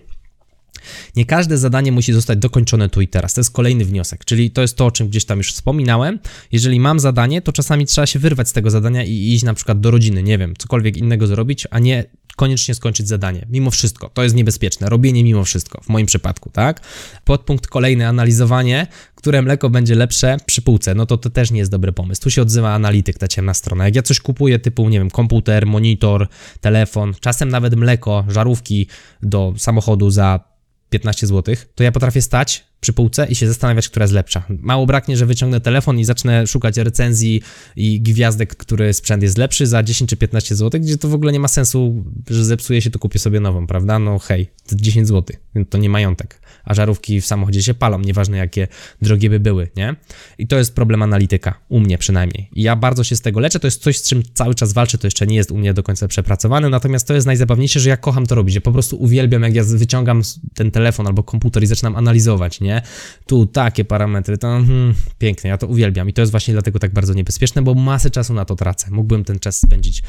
Nie 1.16 1.26
każde 1.26 1.58
zadanie 1.58 1.92
musi 1.92 2.12
zostać 2.12 2.38
dokończone 2.38 2.88
tu 2.88 3.00
i 3.00 3.08
teraz. 3.08 3.34
To 3.34 3.40
jest 3.40 3.50
kolejny 3.50 3.84
wniosek, 3.84 4.24
czyli 4.24 4.50
to 4.50 4.62
jest 4.62 4.76
to, 4.76 4.86
o 4.86 4.90
czym 4.90 5.08
gdzieś 5.08 5.24
tam 5.24 5.38
już 5.38 5.52
wspominałem. 5.52 6.18
Jeżeli 6.52 6.80
mam 6.80 7.00
zadanie, 7.00 7.42
to 7.42 7.52
czasami 7.52 7.86
trzeba 7.86 8.06
się 8.06 8.18
wyrwać 8.18 8.48
z 8.48 8.52
tego 8.52 8.70
zadania 8.70 9.04
i 9.04 9.32
iść 9.32 9.44
na 9.44 9.54
przykład 9.54 9.80
do 9.80 9.90
rodziny, 9.90 10.22
nie 10.22 10.38
wiem, 10.38 10.54
cokolwiek 10.58 10.96
innego 10.96 11.26
zrobić, 11.26 11.66
a 11.70 11.78
nie 11.78 12.04
koniecznie 12.38 12.74
skończyć 12.74 13.08
zadanie. 13.08 13.46
Mimo 13.50 13.70
wszystko, 13.70 14.08
to 14.08 14.22
jest 14.22 14.34
niebezpieczne. 14.34 14.88
Robienie 14.88 15.24
mimo 15.24 15.44
wszystko, 15.44 15.80
w 15.80 15.88
moim 15.88 16.06
przypadku, 16.06 16.50
tak? 16.50 16.80
Podpunkt 17.24 17.66
kolejny, 17.66 18.08
analizowanie, 18.08 18.86
które 19.14 19.42
mleko 19.42 19.70
będzie 19.70 19.94
lepsze 19.94 20.36
przy 20.46 20.62
półce. 20.62 20.94
No 20.94 21.06
to 21.06 21.16
to 21.16 21.30
też 21.30 21.50
nie 21.50 21.58
jest 21.58 21.70
dobry 21.70 21.92
pomysł. 21.92 22.22
Tu 22.22 22.30
się 22.30 22.42
odzywa 22.42 22.74
analityk, 22.74 23.18
ta 23.18 23.28
ciemna 23.28 23.54
strona. 23.54 23.84
Jak 23.84 23.96
ja 23.96 24.02
coś 24.02 24.20
kupuję 24.20 24.58
typu, 24.58 24.88
nie 24.88 24.98
wiem, 24.98 25.10
komputer, 25.10 25.66
monitor, 25.66 26.28
telefon, 26.60 27.14
czasem 27.20 27.48
nawet 27.48 27.76
mleko, 27.76 28.24
żarówki 28.28 28.86
do 29.22 29.54
samochodu 29.56 30.10
za 30.10 30.47
15 30.90 31.26
zł, 31.26 31.54
to 31.74 31.84
ja 31.84 31.92
potrafię 31.92 32.22
stać 32.22 32.64
przy 32.80 32.92
półce 32.92 33.26
i 33.26 33.34
się 33.34 33.48
zastanawiać, 33.48 33.88
która 33.88 34.04
jest 34.04 34.14
lepsza. 34.14 34.42
Mało 34.48 34.86
braknie, 34.86 35.16
że 35.16 35.26
wyciągnę 35.26 35.60
telefon 35.60 35.98
i 35.98 36.04
zacznę 36.04 36.46
szukać 36.46 36.76
recenzji 36.76 37.42
i 37.76 38.00
gwiazdek, 38.00 38.56
który 38.56 38.94
sprzęt 38.94 39.22
jest 39.22 39.38
lepszy 39.38 39.66
za 39.66 39.82
10 39.82 40.10
czy 40.10 40.16
15 40.16 40.56
zł, 40.56 40.80
gdzie 40.80 40.96
to 40.96 41.08
w 41.08 41.14
ogóle 41.14 41.32
nie 41.32 41.40
ma 41.40 41.48
sensu, 41.48 42.04
że 42.30 42.44
zepsuje 42.44 42.82
się, 42.82 42.90
to 42.90 42.98
kupię 42.98 43.18
sobie 43.18 43.40
nową, 43.40 43.66
prawda? 43.66 43.98
No 43.98 44.18
hej, 44.18 44.48
to 44.66 44.76
10 44.76 45.08
zł, 45.08 45.36
to 45.70 45.78
nie 45.78 45.90
majątek. 45.90 46.40
A 46.68 46.74
żarówki 46.74 47.20
w 47.20 47.26
samochodzie 47.26 47.62
się 47.62 47.74
palą, 47.74 47.98
nieważne 48.00 48.36
jakie 48.36 48.68
drogie 49.02 49.30
by 49.30 49.40
były, 49.40 49.68
nie? 49.76 49.96
I 50.38 50.46
to 50.46 50.58
jest 50.58 50.74
problem 50.74 51.02
analityka, 51.02 51.54
u 51.68 51.80
mnie 51.80 51.98
przynajmniej. 51.98 52.48
I 52.52 52.62
ja 52.62 52.76
bardzo 52.76 53.04
się 53.04 53.16
z 53.16 53.20
tego 53.20 53.40
leczę, 53.40 53.60
to 53.60 53.66
jest 53.66 53.82
coś, 53.82 53.98
z 53.98 54.08
czym 54.08 54.22
cały 54.34 54.54
czas 54.54 54.72
walczę, 54.72 54.98
to 54.98 55.06
jeszcze 55.06 55.26
nie 55.26 55.36
jest 55.36 55.50
u 55.50 55.58
mnie 55.58 55.74
do 55.74 55.82
końca 55.82 56.08
przepracowane, 56.08 56.68
natomiast 56.68 57.08
to 57.08 57.14
jest 57.14 57.26
najzabawniejsze, 57.26 57.80
że 57.80 57.88
ja 57.88 57.96
kocham 57.96 58.26
to 58.26 58.34
robić, 58.34 58.54
ja 58.54 58.60
po 58.60 58.72
prostu 58.72 58.96
uwielbiam, 58.96 59.42
jak 59.42 59.54
ja 59.54 59.64
wyciągam 59.64 60.22
ten 60.54 60.70
telefon 60.70 61.06
albo 61.06 61.22
komputer 61.22 61.62
i 61.62 61.66
zaczynam 61.66 61.96
analizować, 61.96 62.60
nie? 62.60 62.82
Tu 63.26 63.46
takie 63.46 63.84
parametry, 63.84 64.38
to 64.38 64.48
hmm, 64.48 64.94
pięknie, 65.18 65.50
ja 65.50 65.58
to 65.58 65.66
uwielbiam 65.66 66.08
i 66.08 66.12
to 66.12 66.22
jest 66.22 66.30
właśnie 66.30 66.54
dlatego 66.54 66.78
tak 66.78 66.92
bardzo 66.92 67.14
niebezpieczne, 67.14 67.62
bo 67.62 67.74
masę 67.74 68.10
czasu 68.10 68.34
na 68.34 68.44
to 68.44 68.56
tracę. 68.56 68.90
Mógłbym 68.90 69.24
ten 69.24 69.38
czas 69.38 69.60
spędzić 69.60 70.02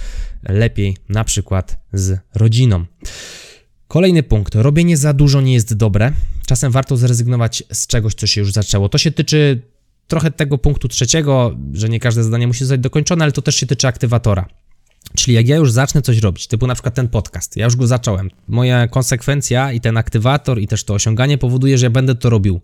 lepiej, 0.43 0.98
na 1.10 1.24
przykład 1.24 1.80
z 1.93 2.19
rodziną. 2.36 2.86
Kolejny 3.89 4.23
punkt. 4.23 4.56
Robienie 4.56 4.97
za 4.97 5.13
dużo 5.13 5.41
nie 5.41 5.54
jest 5.54 5.73
dobre. 5.73 6.12
Czasem 6.45 6.71
warto 6.71 6.97
zrezygnować 6.97 7.63
z 7.73 7.88
czegoś, 7.88 8.13
co 8.13 8.28
się 8.28 8.41
już 8.41 8.52
zaczęło. 8.52 8.89
To 8.89 8.97
się 8.97 9.12
tyczy 9.12 9.62
trochę 10.08 10.32
tego 10.32 10.58
punktu 10.58 10.88
trzeciego, 10.88 11.58
że 11.73 11.89
nie 11.89 11.99
każde 11.99 12.23
zadanie 12.23 12.47
musi 12.47 12.65
zostać 12.65 12.80
dokończone, 12.80 13.23
ale 13.23 13.32
to 13.32 13.41
też 13.41 13.56
się 13.56 13.65
tyczy 13.65 13.88
aktywatora. 13.88 14.45
Czyli 15.15 15.36
jak 15.36 15.47
ja 15.47 15.56
już 15.56 15.71
zacznę 15.71 16.02
coś 16.02 16.17
robić, 16.17 16.47
typu 16.47 16.67
na 16.67 16.73
przykład 16.73 16.95
ten 16.95 17.08
podcast, 17.08 17.58
ja 17.58 17.65
już 17.65 17.75
go 17.75 17.88
zacząłem. 17.88 18.30
Moja 18.47 18.88
konsekwencja 18.88 19.71
i 19.71 19.82
ten 19.82 19.97
aktywator 19.97 20.60
i 20.60 20.67
też 20.67 20.84
to 20.84 20.93
osiąganie 20.93 21.38
powoduje, 21.38 21.78
że 21.78 21.86
ja 21.86 21.89
będę 21.89 22.15
to 22.15 22.30
robił. 22.30 22.62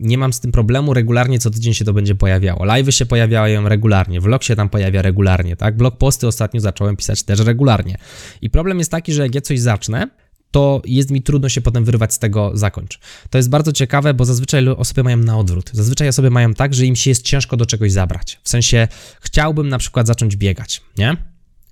Nie 0.00 0.18
mam 0.18 0.32
z 0.32 0.40
tym 0.40 0.52
problemu, 0.52 0.94
regularnie 0.94 1.38
co 1.38 1.50
tydzień 1.50 1.74
się 1.74 1.84
to 1.84 1.92
będzie 1.92 2.14
pojawiało. 2.14 2.64
Live'y 2.64 2.90
się 2.90 3.06
pojawiają 3.06 3.68
regularnie, 3.68 4.20
vlog 4.20 4.44
się 4.44 4.56
tam 4.56 4.68
pojawia 4.68 5.02
regularnie, 5.02 5.56
tak? 5.56 5.76
Blog 5.76 5.96
posty 5.96 6.26
ostatnio 6.26 6.60
zacząłem 6.60 6.96
pisać 6.96 7.22
też 7.22 7.40
regularnie. 7.40 7.98
I 8.42 8.50
problem 8.50 8.78
jest 8.78 8.90
taki, 8.90 9.12
że 9.12 9.22
jak 9.22 9.34
ja 9.34 9.40
coś 9.40 9.60
zacznę, 9.60 10.08
to 10.50 10.82
jest 10.84 11.10
mi 11.10 11.22
trudno 11.22 11.48
się 11.48 11.60
potem 11.60 11.84
wyrwać 11.84 12.14
z 12.14 12.18
tego 12.18 12.50
zakończ. 12.54 12.98
To 13.30 13.38
jest 13.38 13.50
bardzo 13.50 13.72
ciekawe, 13.72 14.14
bo 14.14 14.24
zazwyczaj 14.24 14.68
osoby 14.68 15.04
mają 15.04 15.16
na 15.16 15.38
odwrót. 15.38 15.70
Zazwyczaj 15.72 16.08
osoby 16.08 16.30
mają 16.30 16.54
tak, 16.54 16.74
że 16.74 16.86
im 16.86 16.96
się 16.96 17.10
jest 17.10 17.22
ciężko 17.22 17.56
do 17.56 17.66
czegoś 17.66 17.92
zabrać. 17.92 18.40
W 18.42 18.48
sensie 18.48 18.88
chciałbym 19.20 19.68
na 19.68 19.78
przykład 19.78 20.06
zacząć 20.06 20.36
biegać, 20.36 20.80
nie? 20.98 21.16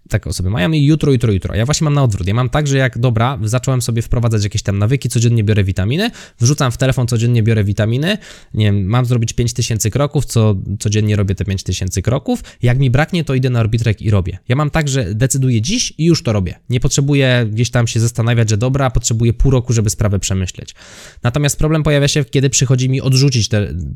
Takie 0.09 0.31
osoby 0.31 0.51
mają 0.51 0.73
i 0.73 0.85
jutro, 0.85 1.13
jutro, 1.13 1.33
jutro. 1.33 1.55
Ja 1.55 1.67
właśnie 1.67 1.85
mam 1.85 1.95
na 1.95 2.03
odwrót. 2.03 2.27
Ja 2.27 2.35
mam 2.35 2.51
tak, 2.51 2.67
że 2.67 2.79
jak 2.79 2.99
dobra, 2.99 3.39
zacząłem 3.43 3.83
sobie 3.83 4.03
wprowadzać 4.03 4.45
jakieś 4.45 4.63
tam 4.63 4.79
nawyki, 4.79 5.09
codziennie 5.09 5.45
biorę 5.45 5.65
witaminy, 5.65 6.11
wrzucam 6.41 6.73
w 6.73 6.77
telefon, 6.77 7.07
codziennie 7.07 7.43
biorę 7.43 7.65
witaminy, 7.65 8.19
nie 8.55 8.65
wiem, 8.65 8.85
mam 8.85 9.07
zrobić 9.07 9.33
5000 9.33 9.91
kroków, 9.91 10.25
co 10.25 10.55
codziennie 10.79 11.17
robię 11.17 11.35
te 11.35 11.45
5000 11.45 12.03
kroków. 12.03 12.45
Jak 12.63 12.79
mi 12.79 12.91
braknie, 12.91 13.25
to 13.25 13.35
idę 13.35 13.51
na 13.51 13.61
orbitrek 13.61 14.03
i 14.03 14.11
robię. 14.11 14.39
Ja 14.49 14.57
mam 14.57 14.71
tak, 14.71 14.89
że 14.89 15.15
decyduję 15.15 15.63
dziś 15.63 15.93
i 15.99 16.05
już 16.05 16.23
to 16.23 16.33
robię. 16.33 16.55
Nie 16.71 16.81
potrzebuję 16.81 17.47
gdzieś 17.53 17.71
tam 17.71 17.87
się 17.87 18.01
zastanawiać, 18.01 18.51
że 18.51 18.57
dobra, 18.57 18.91
potrzebuję 18.91 19.33
pół 19.33 19.51
roku, 19.51 19.73
żeby 19.73 19.91
sprawę 19.91 20.19
przemyśleć. 20.19 20.75
Natomiast 21.23 21.59
problem 21.59 21.83
pojawia 21.83 22.09
się, 22.09 22.25
kiedy 22.25 22.51
przychodzi 22.51 22.89
mi 22.91 23.01
odrzucić 23.01 23.49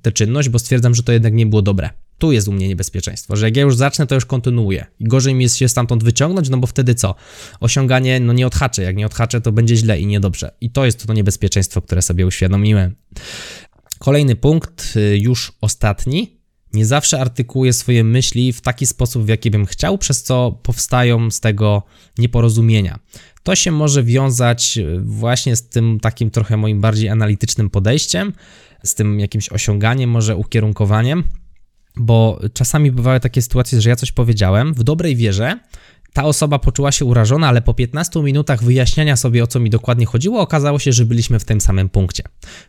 tę 0.03 0.13
czynność, 0.13 0.49
bo 0.49 0.59
stwierdzam, 0.59 0.95
że 0.95 1.03
to 1.03 1.13
jednak 1.13 1.35
nie 1.35 1.47
było 1.47 1.63
dobre 1.63 1.91
tu 2.21 2.33
jest 2.33 2.49
u 2.49 2.53
mnie 2.53 2.69
niebezpieczeństwo, 2.69 3.37
że 3.37 3.47
jak 3.47 3.57
ja 3.57 3.63
już 3.63 3.77
zacznę, 3.77 4.07
to 4.07 4.15
już 4.15 4.27
kontynuuję. 4.27 4.87
I 5.01 5.05
gorzej 5.05 5.35
mi 5.35 5.43
jest 5.43 5.57
się 5.57 5.69
stamtąd 5.69 6.05
wyciągnąć, 6.05 6.49
no 6.49 6.57
bo 6.57 6.67
wtedy 6.67 6.95
co? 6.95 7.15
Osiąganie, 7.61 8.21
no 8.21 8.33
nie 8.33 8.47
odhaczę. 8.47 8.83
Jak 8.83 8.97
nie 8.97 9.07
odhaczę, 9.07 9.41
to 9.41 9.53
będzie 9.53 9.77
źle 9.77 10.01
i 10.01 10.07
niedobrze. 10.07 10.51
I 10.61 10.71
to 10.71 10.85
jest 10.85 11.07
to 11.07 11.13
niebezpieczeństwo, 11.13 11.83
które 11.83 12.03
sobie 12.03 12.27
uświadomiłem. 12.27 12.95
Kolejny 13.99 14.37
punkt, 14.37 14.93
y, 14.97 15.19
już 15.19 15.53
ostatni. 15.61 16.41
Nie 16.73 16.87
zawsze 16.87 17.21
artykułuję 17.21 17.73
swoje 17.73 18.05
myśli 18.05 18.53
w 18.53 18.61
taki 18.61 18.87
sposób, 18.87 19.25
w 19.25 19.29
jaki 19.29 19.51
bym 19.51 19.67
chciał, 19.67 19.99
przez 19.99 20.23
co 20.23 20.61
powstają 20.63 21.31
z 21.31 21.41
tego 21.41 21.83
nieporozumienia. 22.19 22.99
To 23.43 23.57
się 23.57 23.71
może 23.71 24.03
wiązać 24.03 24.79
y, 24.79 25.01
właśnie 25.01 25.57
z 25.57 25.69
tym 25.69 26.01
takim 26.01 26.31
trochę 26.31 26.57
moim 26.57 26.81
bardziej 26.81 27.09
analitycznym 27.09 27.71
podejściem, 27.71 28.33
z 28.83 28.95
tym 28.95 29.21
jakimś 29.21 29.49
osiąganiem, 29.49 30.11
może 30.11 30.37
ukierunkowaniem 30.37 31.25
bo 31.97 32.41
czasami 32.55 32.93
bywały 32.93 33.21
takie 33.21 33.43
sytuacje, 33.43 33.81
że 33.81 33.91
ja 33.91 33.97
coś 33.97 34.13
powiedziałem 34.13 34.75
w 34.75 34.83
dobrej 34.83 35.17
wierze, 35.17 35.59
ta 36.13 36.25
osoba 36.25 36.59
poczuła 36.59 36.93
się 36.93 37.05
urażona, 37.05 37.49
ale 37.49 37.63
po 37.63 37.75
15 37.75 38.23
minutach 38.23 38.65
wyjaśniania 38.65 39.17
sobie, 39.17 39.43
o 39.43 39.47
co 39.47 39.61
mi 39.61 39.71
dokładnie 39.71 40.07
chodziło, 40.07 40.41
okazało 40.41 40.79
się, 40.79 40.93
że 40.93 41.07
byliśmy 41.07 41.39
w 41.39 41.45
tym 41.45 41.61
samym 41.61 41.89
punkcie. 41.89 42.23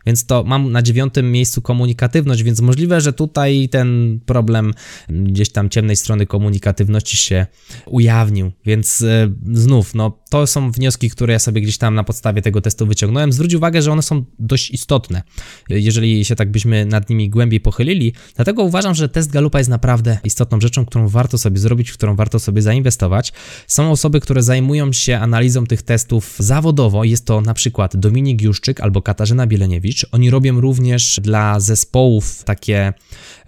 Więc 0.06 0.26
to 0.26 0.44
mam 0.44 0.72
na 0.72 0.82
dziewiątym 0.82 1.32
miejscu 1.32 1.62
komunikatywność, 1.62 2.42
więc 2.42 2.60
możliwe, 2.60 3.00
że 3.00 3.12
tutaj 3.12 3.68
ten 3.68 4.20
problem 4.26 4.74
gdzieś 5.08 5.52
tam 5.52 5.68
ciemnej 5.68 5.96
strony 5.96 6.26
komunikatywności 6.26 7.16
się 7.16 7.46
ujawnił. 7.86 8.52
Więc 8.64 9.00
yy, 9.00 9.32
znów, 9.52 9.94
no 9.94 10.18
to 10.30 10.46
są 10.46 10.70
wnioski, 10.70 11.10
które 11.10 11.32
ja 11.32 11.38
sobie 11.38 11.60
gdzieś 11.60 11.78
tam 11.78 11.94
na 11.94 12.04
podstawie 12.04 12.42
tego 12.42 12.60
testu 12.60 12.86
wyciągnąłem. 12.86 13.32
Zwróć 13.32 13.54
uwagę, 13.54 13.82
że 13.82 13.92
one 13.92 14.02
są 14.02 14.24
dość 14.38 14.70
istotne, 14.70 15.22
jeżeli 15.68 16.24
się 16.24 16.36
tak 16.36 16.50
byśmy 16.50 16.86
nad 16.86 17.10
nimi 17.10 17.30
głębiej 17.30 17.60
pochylili. 17.60 18.12
Dlatego 18.36 18.62
uważam, 18.62 18.94
że 18.94 19.08
test 19.08 19.30
Galupa 19.30 19.58
jest 19.58 19.70
naprawdę 19.70 20.18
istotną 20.24 20.60
rzeczą, 20.60 20.84
którą 20.84 21.08
warto 21.08 21.38
sobie 21.38 21.58
zrobić, 21.58 21.90
w 21.90 21.94
którą 21.94 22.16
warto 22.16 22.38
sobie 22.38 22.62
zainwestować. 22.62 23.31
Są 23.66 23.90
osoby, 23.90 24.20
które 24.20 24.42
zajmują 24.42 24.92
się 24.92 25.18
analizą 25.18 25.66
tych 25.66 25.82
testów 25.82 26.36
zawodowo. 26.38 27.04
Jest 27.04 27.26
to 27.26 27.40
na 27.40 27.54
przykład 27.54 27.96
Dominik 27.96 28.42
Juszczyk 28.42 28.80
albo 28.80 29.02
Katarzyna 29.02 29.46
Bieleniewicz. 29.46 30.06
Oni 30.12 30.30
robią 30.30 30.60
również 30.60 31.20
dla 31.22 31.60
zespołów 31.60 32.44
takie, 32.44 32.92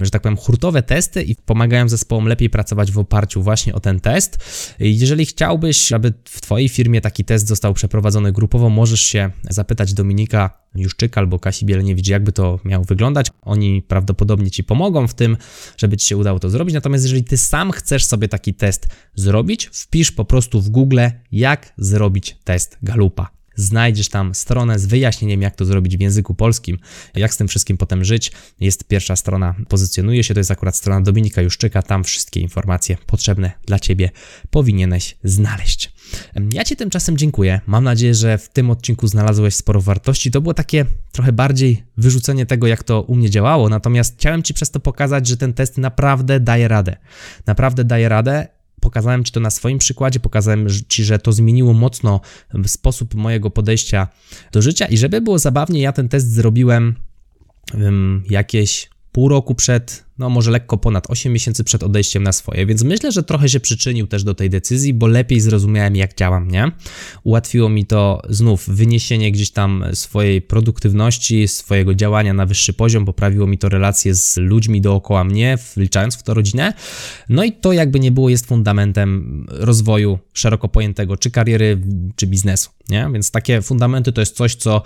że 0.01 0.11
tak 0.11 0.23
powiem, 0.23 0.37
hurtowe 0.37 0.83
testy 0.83 1.23
i 1.23 1.37
pomagają 1.37 1.88
zespołom 1.88 2.27
lepiej 2.27 2.51
pracować 2.51 2.92
w 2.92 2.99
oparciu 2.99 3.42
właśnie 3.42 3.75
o 3.75 3.81
ten 3.81 4.01
test. 4.01 4.38
Jeżeli 4.79 5.27
chciałbyś, 5.27 5.92
aby 5.92 6.12
w 6.25 6.40
Twojej 6.40 6.68
firmie 6.68 7.01
taki 7.01 7.25
test 7.25 7.49
został 7.49 7.75
przeprowadzony 7.75 8.33
grupowo, 8.33 8.70
możesz 8.70 9.01
się 9.01 9.31
zapytać 9.51 9.94
Dominika 9.94 10.64
Juszczyka 10.75 11.20
albo 11.20 11.38
Kasi 11.38 11.66
Bieleniewicz, 11.66 12.09
jakby 12.09 12.33
to 12.33 12.61
miało 12.64 12.85
wyglądać. 12.85 13.31
Oni 13.42 13.83
prawdopodobnie 13.83 14.51
Ci 14.51 14.64
pomogą 14.64 15.09
w 15.09 15.14
tym, 15.14 15.37
żeby 15.77 15.97
Ci 15.97 16.07
się 16.07 16.16
udało 16.16 16.38
to 16.38 16.51
zrobić. 16.51 16.75
Natomiast 16.75 17.05
jeżeli 17.05 17.25
Ty 17.25 17.37
sam 17.37 17.73
chcesz 17.73 18.05
sobie 18.05 18.29
taki 18.29 18.55
test 18.55 18.88
zrobić, 19.14 19.70
wpisz 19.74 20.12
po 20.12 20.24
prostu 20.24 20.60
w 20.60 20.68
Google, 20.68 21.00
jak 21.32 21.72
zrobić 21.78 22.37
test 22.44 22.78
Galupa. 22.82 23.30
Znajdziesz 23.56 24.08
tam 24.08 24.34
stronę 24.34 24.78
z 24.78 24.87
wyjaśnieniem, 24.87 25.42
jak 25.42 25.56
to 25.56 25.64
zrobić 25.64 25.96
w 25.96 26.00
języku 26.00 26.34
polskim, 26.34 26.78
jak 27.14 27.34
z 27.34 27.37
tym 27.37 27.48
wszystkim 27.48 27.76
potem 27.76 28.04
żyć. 28.04 28.32
Jest 28.60 28.84
pierwsza 28.84 29.16
strona, 29.16 29.54
pozycjonuje 29.68 30.24
się, 30.24 30.34
to 30.34 30.40
jest 30.40 30.50
akurat 30.50 30.76
strona 30.76 31.00
Dominika 31.00 31.42
Juszczyka, 31.42 31.82
tam 31.82 32.04
wszystkie 32.04 32.40
informacje 32.40 32.96
potrzebne 33.06 33.52
dla 33.66 33.78
Ciebie 33.78 34.10
powinieneś 34.50 35.16
znaleźć. 35.24 35.92
Ja 36.52 36.64
Ci 36.64 36.76
tymczasem 36.76 37.16
dziękuję. 37.16 37.60
Mam 37.66 37.84
nadzieję, 37.84 38.14
że 38.14 38.38
w 38.38 38.48
tym 38.48 38.70
odcinku 38.70 39.06
znalazłeś 39.06 39.54
sporo 39.54 39.80
wartości. 39.80 40.30
To 40.30 40.40
było 40.40 40.54
takie 40.54 40.87
trochę 41.12 41.32
bardziej 41.32 41.84
wyrzucenie 41.96 42.46
tego, 42.46 42.66
jak 42.66 42.82
to 42.82 43.02
u 43.02 43.14
mnie 43.14 43.30
działało, 43.30 43.68
natomiast 43.68 44.14
chciałem 44.18 44.42
Ci 44.42 44.54
przez 44.54 44.70
to 44.70 44.80
pokazać, 44.80 45.28
że 45.28 45.37
ten 45.37 45.54
test 45.54 45.78
naprawdę 45.78 46.40
daje 46.40 46.68
radę. 46.68 46.96
Naprawdę 47.46 47.84
daje 47.84 48.08
radę 48.08 48.48
pokazałem 48.85 49.25
Ci 49.25 49.33
to 49.33 49.40
na 49.40 49.51
swoim 49.51 49.79
przykładzie, 49.79 50.20
pokazałem 50.20 50.68
Ci, 50.88 51.05
że 51.05 51.18
to 51.18 51.33
zmieniło 51.33 51.73
mocno 51.73 52.20
sposób 52.66 53.14
mojego 53.14 53.51
podejścia 53.51 54.09
do 54.53 54.62
życia 54.62 54.87
i 54.87 54.97
żeby 54.97 55.20
było 55.20 55.38
zabawnie, 55.38 55.81
ja 55.81 55.92
ten 55.92 56.09
test 56.09 56.33
zrobiłem 56.33 56.94
um, 57.75 58.25
jakieś 58.31 58.93
pół 59.14 59.29
roku 59.29 59.55
przed, 59.55 60.05
no 60.18 60.31
może 60.31 60.50
lekko 60.50 60.79
ponad 60.79 61.11
8 61.11 61.33
miesięcy 61.33 61.64
przed 61.64 61.83
odejściem 61.83 62.22
na 62.22 62.33
swoje, 62.33 62.66
więc 62.66 62.83
myślę, 62.83 63.12
że 63.12 63.22
trochę 63.22 63.48
się 63.48 63.61
przyczynił 63.61 64.07
też 64.07 64.24
do 64.24 64.35
tej 64.35 64.50
decyzji, 64.50 64.94
bo 64.94 65.07
lepiej 65.07 65.40
zrozumiałem 65.40 65.96
jak 65.96 66.14
działam, 66.14 66.50
nie? 66.50 66.72
Ułatwiło 67.24 67.68
mi 67.68 67.87
to 67.87 68.22
znów 68.29 68.68
wyniesienie 68.68 69.33
gdzieś 69.33 69.50
tam 69.50 69.85
swojej 69.92 70.42
produktywności, 70.42 71.48
swojego 71.48 71.94
działania 71.94 72.35
na 72.35 72.46
wyższy 72.46 72.72
poziom, 72.72 73.05
poprawiło 73.05 73.46
mi 73.46 73.59
to 73.59 73.68
relacje 73.68 74.14
z 74.14 74.37
ludźmi 74.37 74.81
dookoła 74.81 75.24
mnie, 75.24 75.59
wliczając 75.77 76.16
w 76.16 76.22
to 76.22 76.35
rodzinę. 76.35 76.72
No 77.29 77.44
i 77.44 77.53
to 77.53 77.72
jakby 77.72 78.00
nie 78.00 78.12
było 78.12 78.29
jest 78.29 78.46
fundamentem 78.46 79.46
rozwoju 79.48 80.18
szeroko 80.33 80.68
pojętego, 80.68 81.16
czy 81.16 81.31
kariery, 81.31 81.81
czy 82.16 82.27
biznesu, 82.27 82.70
nie? 82.88 83.09
Więc 83.12 83.31
takie 83.31 83.62
fundamenty 83.62 84.12
to 84.12 84.20
jest 84.20 84.37
coś, 84.37 84.55
co 84.55 84.83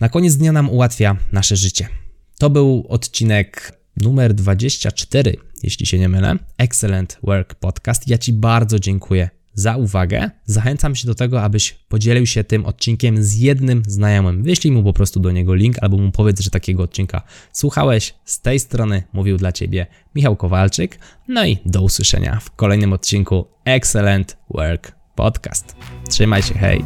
na 0.00 0.08
koniec 0.08 0.36
dnia 0.36 0.52
nam 0.52 0.70
ułatwia 0.70 1.16
nasze 1.32 1.56
życie. 1.56 2.03
To 2.44 2.50
był 2.50 2.86
odcinek 2.88 3.72
numer 4.02 4.34
24, 4.34 5.36
jeśli 5.62 5.86
się 5.86 5.98
nie 5.98 6.08
mylę. 6.08 6.36
Excellent 6.58 7.18
Work 7.22 7.54
Podcast. 7.54 8.08
Ja 8.08 8.18
Ci 8.18 8.32
bardzo 8.32 8.78
dziękuję 8.78 9.30
za 9.54 9.76
uwagę. 9.76 10.30
Zachęcam 10.44 10.94
się 10.94 11.06
do 11.06 11.14
tego, 11.14 11.42
abyś 11.42 11.72
podzielił 11.88 12.26
się 12.26 12.44
tym 12.44 12.66
odcinkiem 12.66 13.22
z 13.22 13.34
jednym 13.34 13.82
znajomym. 13.86 14.42
Wyślij 14.42 14.72
mu 14.72 14.82
po 14.82 14.92
prostu 14.92 15.20
do 15.20 15.30
niego 15.30 15.54
link 15.54 15.76
albo 15.80 15.98
mu 15.98 16.10
powiedz, 16.10 16.40
że 16.40 16.50
takiego 16.50 16.82
odcinka 16.82 17.22
słuchałeś. 17.52 18.14
Z 18.24 18.40
tej 18.40 18.60
strony 18.60 19.02
mówił 19.12 19.36
dla 19.36 19.52
Ciebie 19.52 19.86
Michał 20.14 20.36
Kowalczyk. 20.36 20.98
No 21.28 21.46
i 21.46 21.58
do 21.66 21.82
usłyszenia 21.82 22.40
w 22.40 22.50
kolejnym 22.50 22.92
odcinku 22.92 23.44
Excellent 23.64 24.36
Work 24.50 24.92
Podcast. 25.14 25.76
Trzymaj 26.08 26.42
się, 26.42 26.54
hej! 26.54 26.84